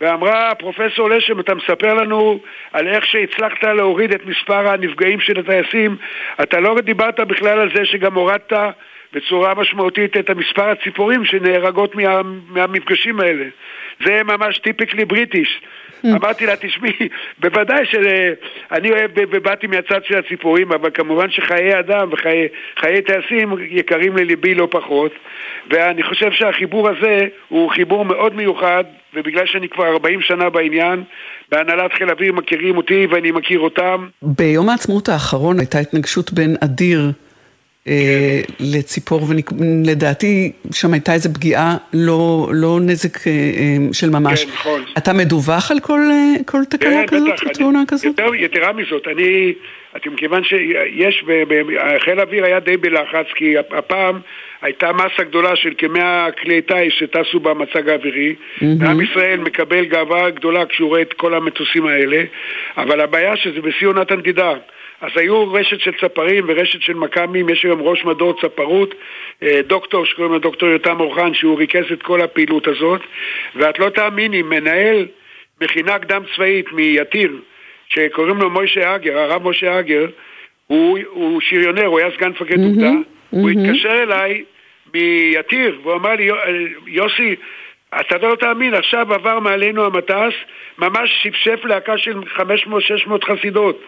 ואמרה, 0.01 0.55
פרופסור 0.55 1.11
לשם, 1.11 1.41
אתה 1.41 1.55
מספר 1.55 1.95
לנו 1.95 2.41
על 2.73 2.89
איך 2.89 3.07
שהצלחת 3.07 3.65
להוריד 3.65 4.13
את 4.13 4.27
מספר 4.27 4.69
הנפגעים 4.69 5.21
של 5.21 5.41
הטייסים, 5.41 5.97
אתה 6.43 6.61
לא 6.61 6.81
דיברת 6.81 7.21
בכלל 7.21 7.61
על 7.61 7.71
זה 7.75 7.85
שגם 7.85 8.15
הורדת 8.15 8.53
בצורה 9.13 9.55
משמעותית 9.55 10.17
את 10.17 10.31
המספר 10.31 10.69
הציפורים 10.69 11.25
שנהרגות 11.25 11.95
מה, 11.95 12.21
מהמפגשים 12.49 13.21
האלה. 13.21 13.45
זה 14.05 14.23
ממש 14.25 14.59
טיפיקלי 14.59 15.05
בריטיש. 15.05 15.61
אמרתי 16.17 16.47
לה, 16.47 16.57
תשמעי, 16.57 17.09
בוודאי 17.39 17.87
שאני 17.87 18.91
אוהב 18.91 19.11
ובאתי 19.17 19.67
מהצד 19.67 20.01
של 20.05 20.19
הציפורים, 20.19 20.73
אבל 20.73 20.91
כמובן 20.95 21.31
שחיי 21.31 21.79
אדם 21.79 22.09
וחיי 22.13 23.03
טייסים 23.07 23.55
יקרים 23.71 24.17
לליבי 24.17 24.55
לא 24.55 24.69
פחות, 24.71 25.13
ואני 25.71 26.03
חושב 26.03 26.33
שהחיבור 26.33 26.89
הזה 26.89 27.27
הוא 27.49 27.71
חיבור 27.71 28.05
מאוד 28.05 28.35
מיוחד, 28.35 28.85
ובגלל 29.15 29.47
שאני 29.47 29.69
כבר 29.69 29.87
40 29.87 30.21
שנה 30.21 30.51
בעניין, 30.51 31.03
בהנהלת 31.53 31.93
חיל 31.93 32.11
אוויר 32.11 32.33
מכירים 32.33 32.77
אותי 32.77 33.07
ואני 33.11 33.31
מכיר 33.31 33.61
אותם. 33.61 34.07
ביום 34.23 34.69
העצמאות 34.69 35.09
האחרון 35.09 35.59
הייתה 35.59 35.79
התנגשות 35.79 36.33
בין 36.33 36.57
אדיר 36.65 37.01
אה, 37.01 37.30
לציפור, 38.61 39.21
ולדעתי 39.59 40.53
שם 40.73 40.93
הייתה 40.93 41.13
איזו 41.13 41.35
פגיעה, 41.35 41.77
לא, 41.93 42.49
לא 42.53 42.79
נזק 42.81 43.27
אה, 43.27 43.33
אה, 43.33 43.77
של 43.93 44.11
ממש. 44.11 44.45
כן, 44.45 44.51
נכון. 44.51 44.83
אתה 44.99 45.13
מדווח 45.13 45.71
על 45.71 45.81
כל, 45.81 46.01
כל 46.47 46.65
תקלה 46.71 46.91
כן, 46.91 47.07
כזאת, 47.07 47.29
בטח, 47.33 47.49
תאונה 47.49 47.83
כזאת? 47.89 48.05
יותר, 48.05 48.35
יתרה 48.35 48.73
מזאת, 48.73 49.09
אני, 49.09 49.53
אתם 49.97 50.13
מכיוון 50.13 50.45
שיש, 50.45 51.25
חיל 52.05 52.19
האוויר 52.21 52.45
היה 52.45 52.61
די 52.61 52.77
בלחץ, 52.77 53.27
כי 53.35 53.55
הפעם 53.59 54.21
הייתה 54.63 54.93
מסה 54.93 55.23
גדולה 55.29 55.57
של 55.57 55.73
כמאה 55.79 56.29
כלי 56.43 56.63
טיס 56.63 56.93
שטסו 56.99 57.41
במצג 57.41 57.89
האווירי, 57.89 58.35
mm-hmm. 58.35 58.65
ועם 58.81 59.01
ישראל 59.01 59.41
מקבל 59.41 59.85
גאווה 59.85 60.31
גדולה 60.31 60.67
כשהוא 60.67 60.89
רואה 60.89 61.03
את 61.03 61.13
כל 61.13 61.35
המטוסים 61.35 61.87
האלה, 61.87 62.23
אבל 62.77 63.01
הבעיה 63.01 63.37
שזה 63.37 63.61
בשיא 63.61 63.87
עונת 63.87 64.11
הנדידה. 64.11 64.53
אז 65.01 65.11
היו 65.17 65.53
רשת 65.53 65.81
של 65.81 65.91
צפרים 66.01 66.45
ורשת 66.49 66.83
של 66.83 66.95
מכ"מים, 66.95 67.49
יש 67.49 67.65
היום 67.65 67.81
ראש 67.81 68.05
מדור 68.05 68.41
צפרות, 68.41 68.95
אה, 69.43 69.61
דוקטור 69.67 70.05
שקוראים 70.07 70.33
לו 70.33 70.39
דוקטור 70.39 70.69
יותם 70.69 71.01
אורחן, 71.01 71.35
שהוא 71.35 71.59
ריכז 71.59 71.93
את 71.93 72.03
כל 72.03 72.21
הפעילות 72.21 72.69
הזאת, 72.69 73.01
ואת 73.55 73.79
לא 73.79 73.89
תאמיני, 73.89 74.43
מנהל 74.43 75.07
מכינה 75.61 75.99
קדם 75.99 76.23
צבאית 76.35 76.73
מיתיר, 76.73 77.37
שקוראים 77.89 78.37
לו 78.37 78.51
מוישה 78.51 78.95
אגר, 78.95 79.19
הרב 79.19 79.49
משה 79.49 79.79
אגר, 79.79 80.07
הוא, 80.67 80.99
הוא 81.11 81.41
שריונר, 81.41 81.87
הוא 81.87 81.99
היה 81.99 82.11
סגן 82.17 82.29
מפקד 82.29 82.59
אוגדה, 82.59 82.91
mm-hmm, 82.91 83.31
הוא 83.31 83.51
mm-hmm. 83.51 83.69
התקשר 83.69 84.03
אליי 84.03 84.45
מיתיר, 84.95 85.79
והוא 85.83 85.95
אמר 85.95 86.11
לי, 86.11 86.31
יוסי, 86.87 87.35
אתה 88.01 88.19
לא 88.19 88.35
תאמין, 88.35 88.75
עכשיו 88.75 89.15
עבר 89.15 89.39
מעלינו 89.39 89.85
המטס, 89.85 90.35
ממש 90.79 91.11
שפשף 91.23 91.65
להקה 91.65 91.99
של 91.99 92.19
500-600 92.37 92.43
חסידות. 93.25 93.83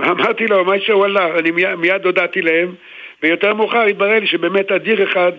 אמרתי 0.00 0.46
לו, 0.46 0.64
מה 0.64 0.80
שוואלה, 0.80 1.38
אני 1.38 1.50
מיד 1.76 2.04
הודעתי 2.04 2.42
להם, 2.42 2.74
ויותר 3.22 3.54
מאוחר 3.54 3.82
התברר 3.82 4.18
לי 4.18 4.26
שבאמת 4.26 4.72
אדיר 4.72 5.04
אחד 5.04 5.32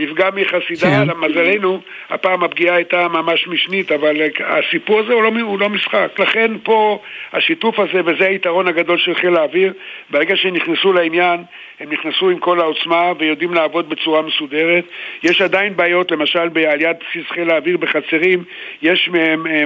נפגע 0.00 0.28
מחסידה, 0.34 0.90
כן. 0.90 1.08
למזלנו, 1.08 1.80
הפעם 2.10 2.44
הפגיעה 2.44 2.76
הייתה 2.76 3.08
ממש 3.08 3.48
משנית, 3.48 3.92
אבל 3.92 4.16
הסיפור 4.44 5.00
הזה 5.00 5.12
הוא 5.12 5.22
לא, 5.22 5.30
הוא 5.40 5.60
לא 5.60 5.68
משחק. 5.68 6.08
לכן 6.18 6.52
פה 6.62 7.02
השיתוף 7.32 7.78
הזה, 7.78 8.00
וזה 8.04 8.26
היתרון 8.26 8.68
הגדול 8.68 8.98
של 8.98 9.14
חיל 9.14 9.36
האוויר, 9.36 9.72
ברגע 10.10 10.36
שנכנסו 10.36 10.92
לעניין, 10.92 11.40
הם 11.80 11.92
נכנסו 11.92 12.30
עם 12.30 12.38
כל 12.38 12.60
העוצמה 12.60 13.12
ויודעים 13.18 13.54
לעבוד 13.54 13.88
בצורה 13.88 14.22
מסודרת. 14.22 14.84
יש 15.22 15.42
עדיין 15.42 15.76
בעיות, 15.76 16.10
למשל 16.10 16.48
בעליית 16.48 16.96
בסיס 17.00 17.30
חיל 17.30 17.50
האוויר 17.50 17.76
בחצרים, 17.76 18.44
יש 18.82 19.10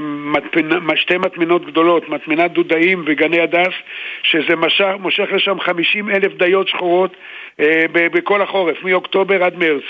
מטפנ... 0.03 0.97
שתי 0.97 1.19
מטמנות 1.19 1.67
גדולות, 1.67 2.09
מטמנת 2.09 2.53
דודאים 2.53 3.03
וגני 3.07 3.41
הדס, 3.41 3.73
שזה 4.23 4.57
משך, 4.57 4.93
מושך 5.01 5.29
לשם 5.33 5.61
50 5.61 6.11
אלף 6.11 6.33
דיות 6.33 6.69
שחורות 6.69 7.11
אה, 7.13 7.19
בכל 7.95 8.43
החורף, 8.43 8.83
מאוקטובר 8.83 9.45
עד 9.45 9.59
מרץ. 9.59 9.83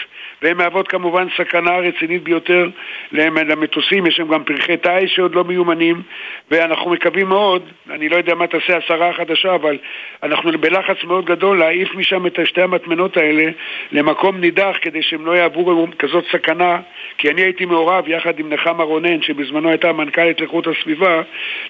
והן 0.43 0.57
מהוות 0.57 0.89
כמובן 0.89 1.27
סכנה 1.37 1.79
רצינית 1.79 2.23
ביותר 2.23 2.69
למטוסים, 3.13 4.07
יש 4.07 4.17
שם 4.17 4.29
גם 4.29 4.45
פרחי 4.45 4.77
טיס 4.77 5.11
שעוד 5.11 5.35
לא 5.35 5.45
מיומנים, 5.45 6.03
ואנחנו 6.51 6.91
מקווים 6.91 7.29
מאוד, 7.29 7.69
אני 7.91 8.09
לא 8.09 8.17
יודע 8.17 8.35
מה 8.35 8.47
תעשה 8.47 8.77
השרה 8.77 9.09
החדשה, 9.09 9.55
אבל 9.55 9.79
אנחנו 10.23 10.59
בלחץ 10.59 11.05
מאוד 11.05 11.25
גדול 11.25 11.59
להעיף 11.59 11.95
משם 11.95 12.27
את 12.27 12.39
שתי 12.45 12.63
המטמנות 12.63 13.17
האלה 13.17 13.51
למקום 13.93 14.41
נידח 14.41 14.77
כדי 14.83 15.03
שהם 15.03 15.27
לא 15.27 15.33
יעברו 15.33 15.87
כזאת 15.99 16.25
סכנה, 16.33 16.81
כי 17.19 17.31
אני 17.31 17.43
הייתי 17.43 17.65
מעורב 17.65 18.09
יחד 18.09 18.39
עם 18.39 18.53
נחמה 18.53 18.85
רונן, 18.85 19.23
שבזמנו 19.23 19.69
הייתה 19.69 19.93
מנכ"לית 19.93 20.41
לאיכות 20.41 20.67
הסביבה, 20.67 21.23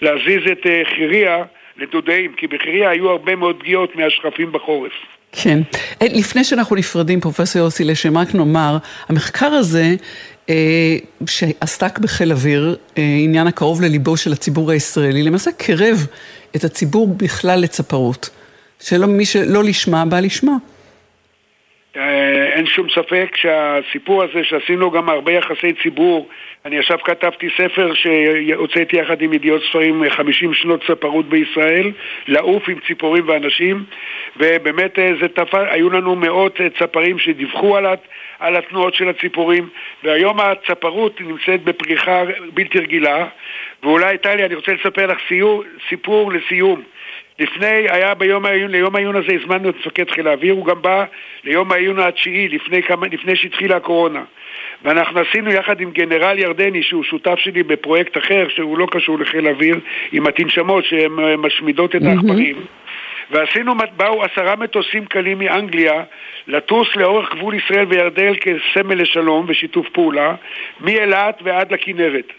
להזיז 0.03 0.51
את 0.53 0.67
אה, 0.67 0.83
חיריה 0.85 1.45
לדודאים, 1.77 2.33
כי 2.33 2.47
בחיריה 2.47 2.91
היו 2.91 3.11
הרבה 3.11 3.37
מאוד 3.37 3.61
פגיעות 3.61 3.97
מהשכפים 3.97 4.53
בחורף. 4.53 4.93
כן. 5.33 5.59
אה, 6.03 6.07
לפני 6.11 6.45
שאנחנו 6.45 6.77
נפרדים, 6.77 7.21
פרופסור 7.21 7.63
יוסי 7.63 7.85
לשם, 7.85 8.19
רק 8.19 8.35
נאמר, 8.35 8.79
המחקר 9.09 9.47
הזה, 9.47 9.95
אה, 10.51 10.97
שעסק 11.27 11.99
בחיל 11.99 12.33
אוויר, 12.33 12.77
אה, 12.99 13.03
עניין 13.03 13.47
הקרוב 13.47 13.83
לליבו 13.83 14.17
של 14.17 14.33
הציבור 14.33 14.71
הישראלי, 14.71 15.23
למעשה 15.23 15.51
קרב 15.53 16.07
את 16.57 16.65
הציבור 16.65 17.15
בכלל 17.17 17.61
לצפרות. 17.61 18.31
שלא 18.81 19.07
מי 19.07 19.25
שלא 19.25 19.65
לשמה, 19.65 20.05
בא 20.05 20.21
לשמה. 20.21 20.57
אין 22.53 22.67
שום 22.67 22.87
ספק 22.91 23.37
שהסיפור 23.37 24.23
הזה 24.23 24.45
שעשינו 24.45 24.91
גם 24.91 25.09
הרבה 25.09 25.33
יחסי 25.33 25.73
ציבור, 25.83 26.29
אני 26.65 26.79
עכשיו 26.79 26.99
כתבתי 27.05 27.49
ספר 27.57 27.95
שהוצאתי 27.95 28.97
יחד 28.97 29.23
עם 29.23 29.33
ידיעות 29.33 29.63
ספרים 29.69 30.11
50 30.11 30.55
שנות 30.55 30.85
צפרות 30.87 31.29
בישראל, 31.29 31.93
לעוף 32.29 32.69
עם 32.69 32.79
ציפורים 32.87 33.29
ואנשים, 33.29 33.85
ובאמת 34.37 34.99
אה, 34.99 35.13
זה 35.21 35.29
תפ... 35.29 35.55
היו 35.55 35.91
לנו 35.91 36.17
מאות 36.17 36.61
אה, 36.61 36.67
צפרים 36.71 37.19
שדיווחו 37.19 37.77
על, 37.77 37.87
על 38.39 38.57
התנועות 38.57 38.95
של 38.95 39.09
הציפורים, 39.09 39.69
והיום 40.05 40.41
הצפרות 40.41 41.21
נמצאת 41.21 41.65
בפריחה 41.65 42.23
בלתי 42.55 42.79
רגילה, 42.79 43.27
ואולי 43.83 44.19
טלי, 44.19 44.45
אני 44.45 44.55
רוצה 44.55 44.73
לספר 44.73 45.07
לך 45.07 45.19
סיור, 45.29 45.65
סיפור 45.89 46.33
לסיום. 46.33 46.83
לפני, 47.43 47.87
היה 47.89 48.15
ביום 48.15 48.47
העיון, 48.47 48.71
ליום 48.71 48.97
העיון 48.97 49.17
הזה 49.17 49.33
הזמנו 49.41 49.69
את 49.69 49.75
מפקד 49.81 50.11
חיל 50.11 50.29
האוויר, 50.29 50.55
הוא 50.55 50.67
גם 50.67 50.83
בא 50.83 51.05
ליום 51.45 51.73
העיון 51.73 51.99
התשיעי, 51.99 52.49
לפני, 52.49 52.83
כמה, 52.83 53.07
לפני 53.13 53.37
שהתחילה 53.37 53.77
הקורונה. 53.77 54.23
ואנחנו 54.85 55.21
עשינו 55.21 55.51
יחד 55.53 55.81
עם 55.81 55.91
גנרל 55.91 56.39
ירדני, 56.39 56.83
שהוא 56.83 57.05
שותף 57.05 57.39
שלי 57.39 57.63
בפרויקט 57.63 58.17
אחר, 58.17 58.47
שהוא 58.49 58.79
לא 58.79 58.87
קשור 58.91 59.19
לחיל 59.19 59.47
האוויר, 59.47 59.81
עם 60.13 60.27
התנשמות 60.27 60.85
שהן 60.85 61.19
אה, 61.19 61.37
משמידות 61.37 61.97
את 61.97 62.03
העכברים. 62.03 62.57
ועשינו, 63.31 63.75
באו 63.97 64.25
עשרה 64.25 64.57
מטוסים 64.57 65.05
קלים 65.05 65.39
מאנגליה 65.39 66.03
לטוס 66.47 66.97
לאורך 66.97 67.35
גבול 67.35 67.55
ישראל 67.55 67.87
וירדן 67.89 68.33
כסמל 68.35 69.03
לשלום 69.03 69.45
ושיתוף 69.49 69.89
פעולה, 69.89 70.35
מאילת 70.81 71.41
ועד 71.43 71.73
לכנרת. 71.73 72.33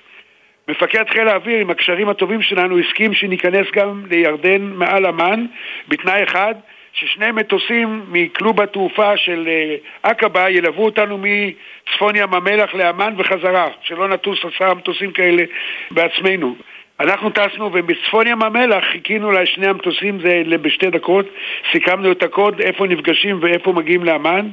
מפקד 0.67 1.03
חיל 1.09 1.27
האוויר 1.27 1.59
עם 1.59 1.69
הקשרים 1.69 2.09
הטובים 2.09 2.41
שלנו 2.41 2.79
הסכים 2.79 3.13
שניכנס 3.13 3.67
גם 3.73 4.03
לירדן 4.09 4.61
מעל 4.61 5.05
אמ"ן 5.05 5.45
בתנאי 5.87 6.23
אחד 6.23 6.55
ששני 6.93 7.31
מטוסים 7.31 8.05
מכלוב 8.11 8.61
התעופה 8.61 9.17
של 9.17 9.47
אה, 9.47 9.75
עקבה 10.03 10.49
ילוו 10.49 10.85
אותנו 10.85 11.17
מצפון 11.17 12.15
ים 12.15 12.33
המלח 12.33 12.73
לאמ"ן 12.73 13.13
וחזרה, 13.17 13.67
שלא 13.81 14.07
נטוס 14.07 14.39
עשרה 14.45 14.73
מטוסים 14.73 15.11
כאלה 15.11 15.43
בעצמנו. 15.91 16.55
אנחנו 16.99 17.29
טסנו 17.29 17.65
ובצפון 17.73 18.27
ים 18.27 18.43
המלח 18.43 18.83
חיכינו 18.91 19.31
לשני 19.31 19.67
המטוסים, 19.67 20.19
זה 20.21 20.57
בשתי 20.57 20.89
דקות, 20.89 21.25
סיכמנו 21.71 22.11
את 22.11 22.23
הקוד, 22.23 22.61
איפה 22.61 22.87
נפגשים 22.87 23.39
ואיפה 23.41 23.73
מגיעים 23.73 24.03
לאמ"ן, 24.03 24.49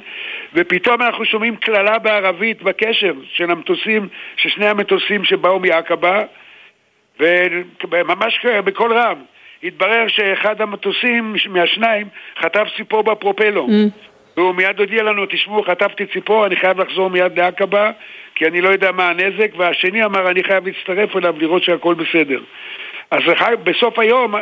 ופתאום 0.54 1.02
אנחנו 1.02 1.24
שומעים 1.24 1.56
קללה 1.56 1.98
בערבית 1.98 2.62
בקשר 2.62 3.12
של 3.32 3.50
המטוסים, 3.50 4.08
של 4.36 4.48
שני 4.48 4.66
המטוסים 4.66 5.24
שבאו 5.24 5.60
מעקבה, 5.60 6.22
וממש 7.20 8.46
בקול 8.64 8.92
רם. 8.92 9.22
התברר 9.62 10.08
שאחד 10.08 10.60
המטוסים 10.60 11.34
מהשניים 11.48 12.08
חטף 12.38 12.68
ציפור 12.76 13.02
בפרופלו. 13.02 13.66
Mm. 13.66 14.10
והוא 14.36 14.54
מיד 14.54 14.78
הודיע 14.78 15.02
לנו, 15.02 15.26
תשמעו, 15.26 15.62
חטפתי 15.62 16.06
ציפור, 16.06 16.46
אני 16.46 16.56
חייב 16.56 16.80
לחזור 16.80 17.10
מיד 17.10 17.38
לעקבה, 17.38 17.90
כי 18.40 18.46
אני 18.46 18.60
לא 18.60 18.68
יודע 18.68 18.92
מה 18.92 19.08
הנזק, 19.08 19.50
והשני 19.56 20.04
אמר, 20.04 20.30
אני 20.30 20.44
חייב 20.44 20.66
להצטרף 20.66 21.16
אליו 21.16 21.34
לראות 21.38 21.62
שהכל 21.62 21.94
בסדר. 21.94 22.40
אז 23.10 23.20
בסוף 23.64 23.98
היום, 23.98 24.34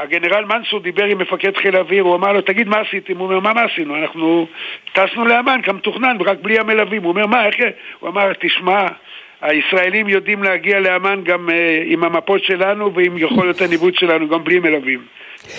הגנרל 0.00 0.44
מנסור 0.44 0.80
דיבר 0.80 1.04
עם 1.04 1.18
מפקד 1.18 1.56
חיל 1.56 1.76
האוויר, 1.76 2.02
הוא 2.02 2.14
אמר 2.14 2.32
לו, 2.32 2.40
תגיד, 2.40 2.68
מה 2.68 2.76
עשיתם? 2.80 3.18
הוא 3.18 3.26
אומר, 3.26 3.40
מה, 3.40 3.52
מה 3.52 3.62
עשינו? 3.62 3.96
אנחנו 3.96 4.46
טסנו 4.92 5.24
לאמן 5.24 5.60
כמתוכנן, 5.62 6.16
רק 6.26 6.38
בלי 6.42 6.58
המלווים. 6.58 7.02
הוא 7.02 7.08
אומר, 7.08 7.26
מה, 7.26 7.46
איך... 7.46 7.54
הוא 8.00 8.08
אמר, 8.08 8.32
תשמע, 8.40 8.86
הישראלים 9.40 10.08
יודעים 10.08 10.42
להגיע 10.42 10.80
לאמן 10.80 11.20
גם 11.24 11.48
uh, 11.48 11.52
עם 11.84 12.04
המפות 12.04 12.44
שלנו 12.44 12.94
ועם 12.94 13.18
יכולת 13.18 13.60
הניווט 13.60 13.94
שלנו, 13.94 14.28
גם 14.28 14.44
בלי 14.44 14.58
מלווים. 14.58 15.00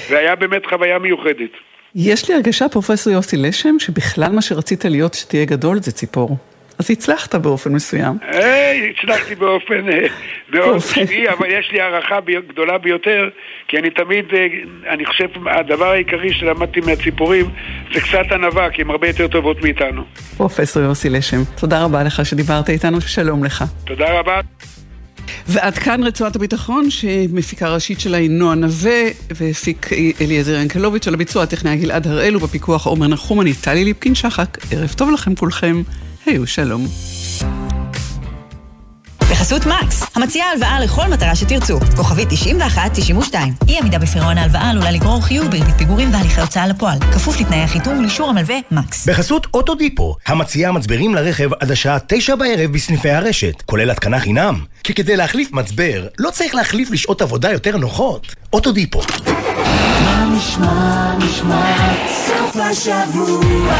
והיה 0.09 0.35
באמת 0.35 0.65
חוויה 0.65 0.99
מיוחדת. 0.99 1.51
יש 1.95 2.29
לי 2.29 2.35
הרגשה, 2.35 2.69
פרופסור 2.69 3.13
יוסי 3.13 3.37
לשם, 3.37 3.79
שבכלל 3.79 4.31
מה 4.31 4.41
שרצית 4.41 4.85
להיות 4.85 5.13
שתהיה 5.13 5.45
גדול 5.45 5.77
זה 5.77 5.91
ציפור. 5.91 6.37
אז 6.79 6.91
הצלחת 6.91 7.35
באופן 7.35 7.73
מסוים. 7.73 8.17
היי, 8.21 8.93
הצלחתי 8.97 9.35
באופן 9.35 9.89
אה, 9.89 10.79
שני, 10.79 11.29
אבל 11.29 11.47
יש 11.49 11.69
לי 11.71 11.81
הערכה 11.81 12.19
גדולה 12.49 12.77
ביותר, 12.77 13.29
כי 13.67 13.77
אני 13.77 13.89
תמיד, 13.89 14.25
אה, 14.33 14.47
אני 14.93 15.05
חושב, 15.05 15.27
הדבר 15.45 15.85
העיקרי 15.85 16.33
שלמדתי 16.33 16.79
מהציפורים 16.79 17.45
זה 17.93 18.01
קצת 18.01 18.31
ענווה, 18.31 18.69
כי 18.69 18.81
הן 18.81 18.89
הרבה 18.89 19.07
יותר 19.07 19.27
טובות 19.27 19.61
מאיתנו. 19.61 20.03
פרופסור 20.37 20.83
יוסי 20.83 21.09
לשם, 21.09 21.37
תודה 21.59 21.83
רבה 21.83 22.03
לך 22.03 22.25
שדיברת 22.25 22.69
איתנו, 22.69 23.01
שלום 23.01 23.43
לך. 23.43 23.63
תודה 23.85 24.19
רבה. 24.19 24.39
ועד 25.47 25.77
כאן 25.77 26.03
רצועת 26.03 26.35
הביטחון, 26.35 26.89
שמפיקה 26.89 27.73
ראשית 27.73 27.99
שלה 27.99 28.17
היא 28.17 28.29
נועה 28.29 28.55
נווה, 28.55 29.01
והפיק 29.35 29.89
אליעזר 30.21 30.55
ינקלוביץ' 30.55 31.07
על 31.07 31.13
הביצוע 31.13 31.43
הטכנאי 31.43 31.77
גלעד 31.77 32.07
הראל, 32.07 32.35
ובפיקוח 32.35 32.87
עומר 32.87 33.07
נחום, 33.07 33.41
אני 33.41 33.53
טלי 33.53 33.85
ליפקין 33.85 34.15
שחק. 34.15 34.57
ערב 34.71 34.93
טוב 34.97 35.11
לכם 35.11 35.35
כולכם, 35.35 35.81
היו 36.27 36.47
שלום. 36.47 36.87
בחסות 39.31 39.65
מקס, 39.65 40.03
המציעה 40.15 40.51
הלוואה 40.51 40.79
לכל 40.79 41.07
מטרה 41.07 41.35
שתרצו. 41.35 41.79
כוכבית 41.95 42.27
91-92. 42.31 43.35
אי 43.67 43.79
עמידה 43.79 43.99
בפירעון 43.99 44.37
ההלוואה 44.37 44.69
עלולה 44.69 44.91
לגרור 44.91 45.21
חיוב 45.21 45.47
בריבית 45.47 45.75
פיגורים 45.77 46.13
והליכי 46.13 46.41
הוצאה 46.41 46.67
לפועל. 46.67 46.99
כפוף 46.99 47.39
לתנאי 47.39 47.59
החיתום 47.59 47.97
ולאישור 47.97 48.29
המלווה 48.29 48.55
מקס. 48.71 49.09
בחסות 49.09 49.47
אוטודיפו, 49.53 50.15
המציעה 50.27 50.71
מצברים 50.71 51.15
לרכב 51.15 51.49
עד 51.59 51.71
השעה 51.71 51.97
9 52.07 52.35
בערב 52.35 52.71
בסניפי 52.71 53.09
הרשת, 53.09 53.61
כולל 53.65 53.91
התקנה 53.91 54.19
חינם. 54.19 54.59
כי 54.83 54.93
כדי 54.93 55.17
להחליף 55.17 55.51
מצבר, 55.51 56.07
לא 56.19 56.29
צריך 56.29 56.55
להחליף 56.55 56.91
לשעות 56.91 57.21
עבודה 57.21 57.51
יותר 57.51 57.77
נוחות. 57.77 58.35
אוטודיפו. 58.53 59.01
מה 60.03 60.29
נשמע, 60.37 61.15
נשמע, 61.17 61.75
סוף 62.27 62.55
השבוע, 62.55 63.73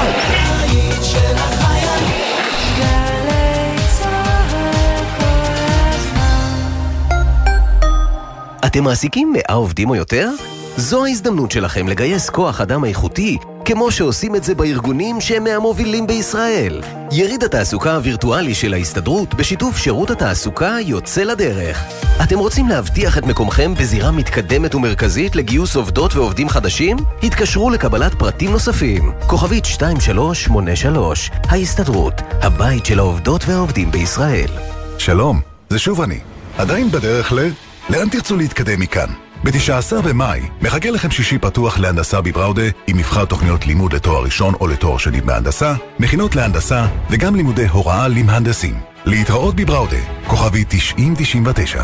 אתם 8.67 8.83
מעסיקים 8.83 9.33
100 9.33 9.41
עובדים 9.55 9.89
או 9.89 9.95
יותר? 9.95 10.29
זו 10.77 11.05
ההזדמנות 11.05 11.51
שלכם 11.51 11.87
לגייס 11.87 12.29
כוח 12.29 12.61
אדם 12.61 12.85
איכותי, 12.85 13.37
כמו 13.65 13.91
שעושים 13.91 14.35
את 14.35 14.43
זה 14.43 14.55
בארגונים 14.55 15.21
שהם 15.21 15.43
מהמובילים 15.43 16.07
בישראל. 16.07 16.81
יריד 17.11 17.43
התעסוקה 17.43 17.95
הווירטואלי 17.95 18.55
של 18.55 18.73
ההסתדרות 18.73 19.33
בשיתוף 19.33 19.77
שירות 19.77 20.11
התעסוקה 20.11 20.77
יוצא 20.85 21.23
לדרך. 21.23 21.83
אתם 22.23 22.39
רוצים 22.39 22.69
להבטיח 22.69 23.17
את 23.17 23.23
מקומכם 23.23 23.73
בזירה 23.73 24.11
מתקדמת 24.11 24.75
ומרכזית 24.75 25.35
לגיוס 25.35 25.75
עובדות 25.75 26.15
ועובדים 26.15 26.49
חדשים? 26.49 26.97
התקשרו 27.23 27.69
לקבלת 27.69 28.13
פרטים 28.13 28.51
נוספים. 28.51 29.11
כוכבית 29.27 29.65
2383, 29.65 31.31
ההסתדרות, 31.43 32.13
הבית 32.41 32.85
של 32.85 32.99
העובדות 32.99 33.41
והעובדים 33.47 33.91
בישראל. 33.91 34.49
שלום, 34.97 35.41
זה 35.69 35.79
שוב 35.79 36.01
אני. 36.01 36.19
עדיין 36.57 36.91
בדרך 36.91 37.33
ל... 37.33 37.66
לאן 37.89 38.09
תרצו 38.09 38.37
להתקדם 38.37 38.79
מכאן? 38.79 39.09
ב-19 39.43 40.01
במאי 40.03 40.41
מחכה 40.61 40.89
לכם 40.89 41.11
שישי 41.11 41.37
פתוח 41.37 41.79
להנדסה 41.79 42.21
בבראודה 42.21 42.61
עם 42.87 42.97
מבחר 42.97 43.25
תוכניות 43.25 43.65
לימוד 43.65 43.93
לתואר 43.93 44.23
ראשון 44.23 44.53
או 44.53 44.67
לתואר 44.67 44.97
שני 44.97 45.21
בהנדסה, 45.21 45.73
מכינות 45.99 46.35
להנדסה 46.35 46.85
וגם 47.09 47.35
לימודי 47.35 47.67
הוראה 47.67 48.07
למהנדסים. 48.07 48.79
להתראות 49.05 49.55
בבראודה, 49.55 49.97
כוכבי 50.27 50.63
9099. 50.67 51.83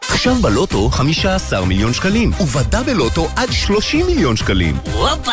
עכשיו 0.00 0.34
בלוטו 0.34 0.90
15 0.90 1.64
מיליון 1.64 1.92
שקלים, 1.92 2.30
ובדה 2.40 2.82
בלוטו 2.82 3.28
עד 3.36 3.52
30 3.52 4.06
מיליון 4.06 4.36
שקלים. 4.36 4.76
הופה! 4.92 5.32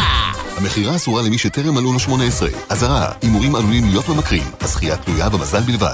המכירה 0.57 0.95
אסורה 0.95 1.21
למי 1.21 1.37
שטרם 1.37 1.73
מלאו 1.73 1.93
לו 1.93 1.99
18. 1.99 2.49
אזהרה, 2.69 3.11
הימורים 3.21 3.55
עלולים 3.55 3.89
להיות 3.89 4.09
ממכרים. 4.09 4.43
הזכייה 4.61 4.97
תלויה 4.97 5.29
במזל 5.29 5.61
בלבד. 5.61 5.93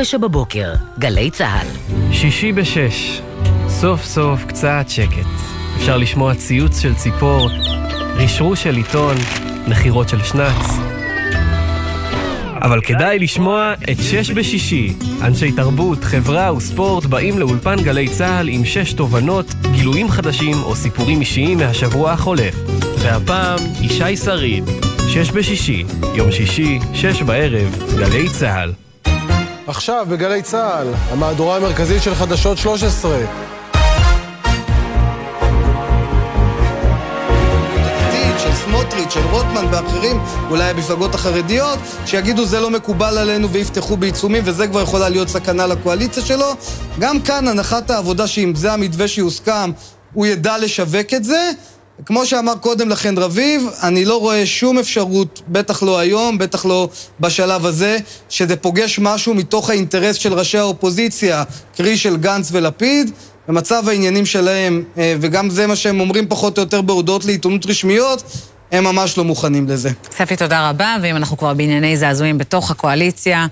תשע 0.00 0.18
בבוקר, 0.18 0.74
גלי 0.98 1.30
צה"ל. 1.30 1.66
שישי 2.12 2.52
בשש, 2.52 3.20
סוף 3.68 4.04
סוף 4.04 4.44
קצת 4.44 4.84
שקט. 4.88 5.26
אפשר 5.76 5.96
לשמוע 5.96 6.34
ציוץ 6.34 6.80
של 6.80 6.94
ציפור, 6.94 7.48
רשרוש 8.16 8.62
של 8.62 8.76
עיתון, 8.76 9.16
נחירות 9.68 10.08
של 10.08 10.22
שנץ. 10.22 10.66
אבל 12.62 12.80
כדאי 12.80 13.18
לשמוע 13.18 13.74
את 13.74 13.96
שש 14.02 14.30
בשישי. 14.30 14.92
אנשי 15.22 15.52
תרבות, 15.52 16.04
חברה 16.04 16.54
וספורט 16.54 17.04
באים 17.04 17.38
לאולפן 17.38 17.76
גלי 17.82 18.08
צה"ל 18.08 18.48
עם 18.48 18.64
שש 18.64 18.92
תובנות, 18.92 19.54
גילויים 19.72 20.08
חדשים 20.08 20.56
או 20.62 20.74
סיפורים 20.74 21.20
אישיים 21.20 21.58
מהשבוע 21.58 22.12
החולף. 22.12 22.54
והפעם, 22.98 23.58
ישי 23.80 24.16
שריד. 24.16 24.64
שש 25.08 25.30
בשישי, 25.30 25.84
יום 26.14 26.32
שישי, 26.32 26.78
שש 26.94 27.22
בערב, 27.22 27.76
גלי 27.98 28.28
צה"ל. 28.28 28.85
עכשיו 29.66 30.06
בגלי 30.10 30.42
צה"ל, 30.42 30.86
המהדורה 31.10 31.56
המרכזית 31.56 32.02
של 32.02 32.14
חדשות 32.14 32.58
13. 32.58 33.18
של 39.10 39.20
רוטמן 39.30 39.66
ואחרים, 39.70 40.20
אולי 40.50 40.64
המפלגות 40.64 41.14
החרדיות, 41.14 41.78
שיגידו 42.06 42.44
זה 42.44 42.60
לא 42.60 42.70
מקובל 42.70 43.18
עלינו 43.18 43.50
ויפתחו 43.50 43.96
בעיצומים, 43.96 44.42
וזה 44.46 44.66
כבר 44.66 44.82
יכולה 44.82 45.08
להיות 45.08 45.28
סכנה 45.28 45.66
לקואליציה 45.66 46.22
שלו. 46.22 46.54
גם 46.98 47.20
כאן 47.20 47.48
הנחת 47.48 47.90
העבודה 47.90 48.26
שאם 48.26 48.52
זה 48.54 48.72
המתווה 48.72 49.08
שיוסכם, 49.08 49.70
הוא 50.12 50.26
ידע 50.26 50.58
לשווק 50.58 51.14
את 51.16 51.24
זה. 51.24 51.50
כמו 52.04 52.26
שאמר 52.26 52.54
קודם 52.60 52.88
לכן 52.88 53.18
רביב, 53.18 53.66
אני 53.82 54.04
לא 54.04 54.20
רואה 54.20 54.46
שום 54.46 54.78
אפשרות, 54.78 55.42
בטח 55.48 55.82
לא 55.82 55.98
היום, 55.98 56.38
בטח 56.38 56.66
לא 56.66 56.88
בשלב 57.20 57.66
הזה, 57.66 57.98
שזה 58.28 58.56
פוגש 58.56 58.98
משהו 58.98 59.34
מתוך 59.34 59.70
האינטרס 59.70 60.16
של 60.16 60.34
ראשי 60.34 60.58
האופוזיציה, 60.58 61.44
קרי 61.76 61.96
של 61.96 62.16
גנץ 62.16 62.48
ולפיד, 62.52 63.10
במצב 63.48 63.88
העניינים 63.88 64.26
שלהם, 64.26 64.84
אה, 64.98 65.14
וגם 65.20 65.50
זה 65.50 65.66
מה 65.66 65.76
שהם 65.76 66.00
אומרים 66.00 66.28
פחות 66.28 66.58
או 66.58 66.62
יותר 66.62 66.82
בהודעות 66.82 67.24
לעיתונות 67.24 67.66
רשמיות, 67.66 68.22
הם 68.72 68.84
ממש 68.84 69.18
לא 69.18 69.24
מוכנים 69.24 69.68
לזה. 69.68 69.90
ספי, 70.16 70.36
תודה 70.36 70.70
רבה, 70.70 70.96
ואם 71.02 71.16
אנחנו 71.16 71.36
כבר 71.36 71.54
בענייני 71.54 71.96
זעזועים 71.96 72.38
בתוך 72.38 72.70
הקואליציה, 72.70 73.46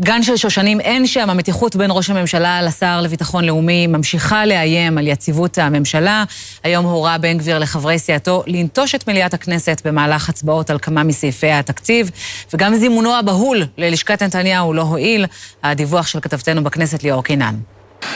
גן 0.00 0.22
של 0.22 0.36
שושנים 0.36 0.80
אין 0.80 1.06
שם, 1.06 1.30
המתיחות 1.30 1.76
בין 1.76 1.90
ראש 1.90 2.10
הממשלה 2.10 2.62
לשר 2.62 3.00
לביטחון 3.00 3.44
לאומי 3.44 3.86
ממשיכה 3.86 4.46
לאיים 4.46 4.98
על 4.98 5.08
יציבות 5.08 5.58
הממשלה. 5.58 6.24
היום 6.64 6.84
הורה 6.84 7.18
בן 7.18 7.38
גביר 7.38 7.58
לחברי 7.58 7.98
סיעתו 7.98 8.42
לנטוש 8.46 8.94
את 8.94 9.08
מליאת 9.08 9.34
הכנסת 9.34 9.82
במהלך 9.84 10.28
הצבעות 10.28 10.70
על 10.70 10.78
כמה 10.78 11.02
מסעיפי 11.02 11.50
התקציב, 11.50 12.10
וגם 12.54 12.74
זימונו 12.74 13.14
הבהול 13.14 13.62
ללשכת 13.78 14.22
נתניהו 14.22 14.72
לא 14.72 14.82
הועיל. 14.82 15.26
הדיווח 15.62 16.06
של 16.06 16.20
כתבתנו 16.20 16.64
בכנסת 16.64 17.02
ליאור 17.02 17.24
קינן. 17.24 17.54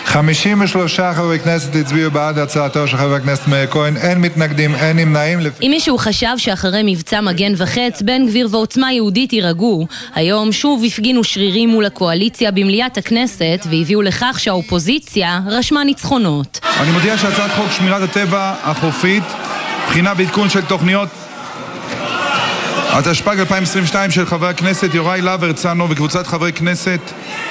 53 0.04 1.00
חברי 1.00 1.38
כנסת 1.38 1.74
הצביעו 1.76 2.10
בעד 2.10 2.38
הצעתו 2.38 2.88
של 2.88 2.96
חבר 2.96 3.14
הכנסת 3.14 3.48
מאיר 3.48 3.66
כהן, 3.66 3.96
אין 3.96 4.18
מתנגדים, 4.18 4.74
אין 4.74 4.96
נמנעים. 4.96 5.38
אם 5.62 5.70
מישהו 5.70 5.98
חשב 5.98 6.34
שאחרי 6.36 6.82
מבצע 6.84 7.20
מגן 7.20 7.52
וחץ, 7.56 8.02
בן 8.02 8.26
גביר 8.26 8.48
ועוצמה 8.50 8.92
יהודית 8.92 9.32
יירגעו, 9.32 9.86
היום 10.14 10.52
שוב 10.52 10.82
הפגינו 10.86 11.24
שרירים 11.24 11.68
מול 11.68 11.84
הקואליציה 11.84 12.50
במליאת 12.50 12.98
הכנסת 12.98 13.66
והביאו 13.70 14.02
לכך 14.02 14.36
שהאופוזיציה 14.40 15.40
רשמה 15.46 15.84
ניצחונות. 15.84 16.60
אני 16.80 16.90
מודיע 16.90 17.18
שהצעת 17.18 17.50
חוק 17.56 17.70
שמירת 17.70 18.02
הטבע 18.02 18.54
החופית, 18.62 19.24
בחינה 19.88 20.12
ועדכון 20.16 20.48
של 20.48 20.62
תוכניות 20.62 21.08
התשפ"ג 22.98 23.38
2022 23.38 24.10
של 24.10 24.26
חבר 24.26 24.46
הכנסת 24.46 24.94
יוראי 24.94 25.20
להב 25.20 25.44
הרצנו 25.44 25.90
וקבוצת 25.90 26.26
חברי 26.26 26.52
כנסת 26.52 27.00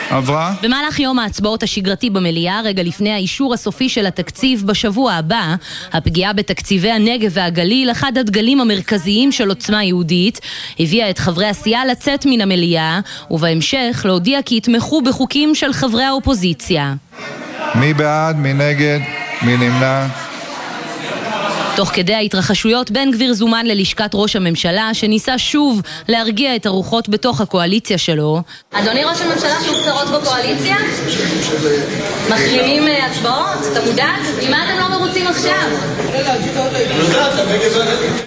עברה. 0.10 0.53
במהלך 0.62 0.99
יום 0.99 1.19
ההצבעות 1.19 1.63
השגרתי 1.63 2.10
במליאה, 2.10 2.62
רגע 2.63 2.84
לפני 2.84 3.12
האישור 3.12 3.53
הסופי 3.53 3.89
של 3.89 4.05
התקציב 4.05 4.63
בשבוע 4.65 5.13
הבא, 5.13 5.55
הפגיעה 5.93 6.34
בתקציבי 6.34 6.91
הנגב 6.91 7.31
והגליל, 7.34 7.91
אחד 7.91 8.17
הדגלים 8.17 8.62
המרכזיים 8.62 9.31
של 9.31 9.49
עוצמה 9.49 9.84
יהודית, 9.84 10.39
הביאה 10.79 11.10
את 11.10 11.19
חברי 11.19 11.47
הסיעה 11.47 11.86
לצאת 11.86 12.25
מן 12.25 12.41
המליאה, 12.41 12.99
ובהמשך 13.31 14.01
להודיע 14.05 14.41
כי 14.41 14.58
יתמכו 14.58 15.01
בחוקים 15.01 15.55
של 15.55 15.73
חברי 15.73 16.03
האופוזיציה. 16.03 16.93
מי 17.75 17.93
בעד? 17.93 18.38
מי 18.38 18.53
נגד? 18.53 18.99
מי 19.41 19.58
נמנע? 19.58 20.24
תוך 21.75 21.89
כדי 21.93 22.13
ההתרחשויות, 22.13 22.91
בן 22.91 23.11
גביר 23.11 23.33
זומן 23.33 23.65
ללשכת 23.65 24.11
ראש 24.13 24.35
הממשלה, 24.35 24.89
שניסה 24.93 25.38
שוב 25.38 25.81
להרגיע 26.07 26.55
את 26.55 26.65
הרוחות 26.65 27.09
בתוך 27.09 27.41
הקואליציה 27.41 27.97
שלו. 27.97 28.41
אדוני 28.71 29.03
ראש 29.03 29.21
הממשלה, 29.21 29.55
שוב 29.65 29.75
קצרות 29.81 30.21
בקואליציה? 30.21 30.75
מחרימים 32.29 32.88
אה, 32.88 33.05
הצבעות? 33.05 33.71
אתה 33.71 33.85
מודאג? 33.85 34.47
ממה 34.47 34.63
אתם 34.63 34.79
לא 34.79 34.97
מרוצים 34.97 35.27
עכשיו? 35.27 35.95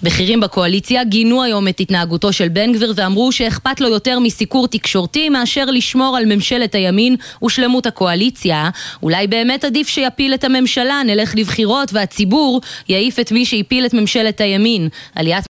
בכירים 0.02 0.40
בקואליציה 0.40 1.04
גינו 1.04 1.42
היום 1.42 1.68
את 1.68 1.80
התנהגותו 1.80 2.32
של 2.32 2.48
בן 2.48 2.72
גביר 2.72 2.92
ואמרו 2.96 3.32
שאכפת 3.32 3.80
לו 3.80 3.88
יותר 3.88 4.18
מסיקור 4.18 4.68
תקשורתי 4.68 5.28
מאשר 5.28 5.64
לשמור 5.64 6.16
על 6.16 6.24
ממשלת 6.24 6.74
הימין 6.74 7.16
ושלמות 7.44 7.86
הקואליציה. 7.86 8.70
אולי 9.02 9.26
באמת 9.26 9.64
עדיף 9.64 9.88
שיפיל 9.88 10.34
את 10.34 10.44
הממשלה, 10.44 11.02
נלך 11.06 11.34
לבחירות 11.36 11.92
והציבור 11.92 12.60
יעיף 12.88 13.18
את 13.18 13.32
מי 13.32 13.37
שהפיל 13.44 13.86
את 13.86 13.94
ממשלת 13.94 14.40
הימין. 14.40 14.88
עליית 15.14 15.46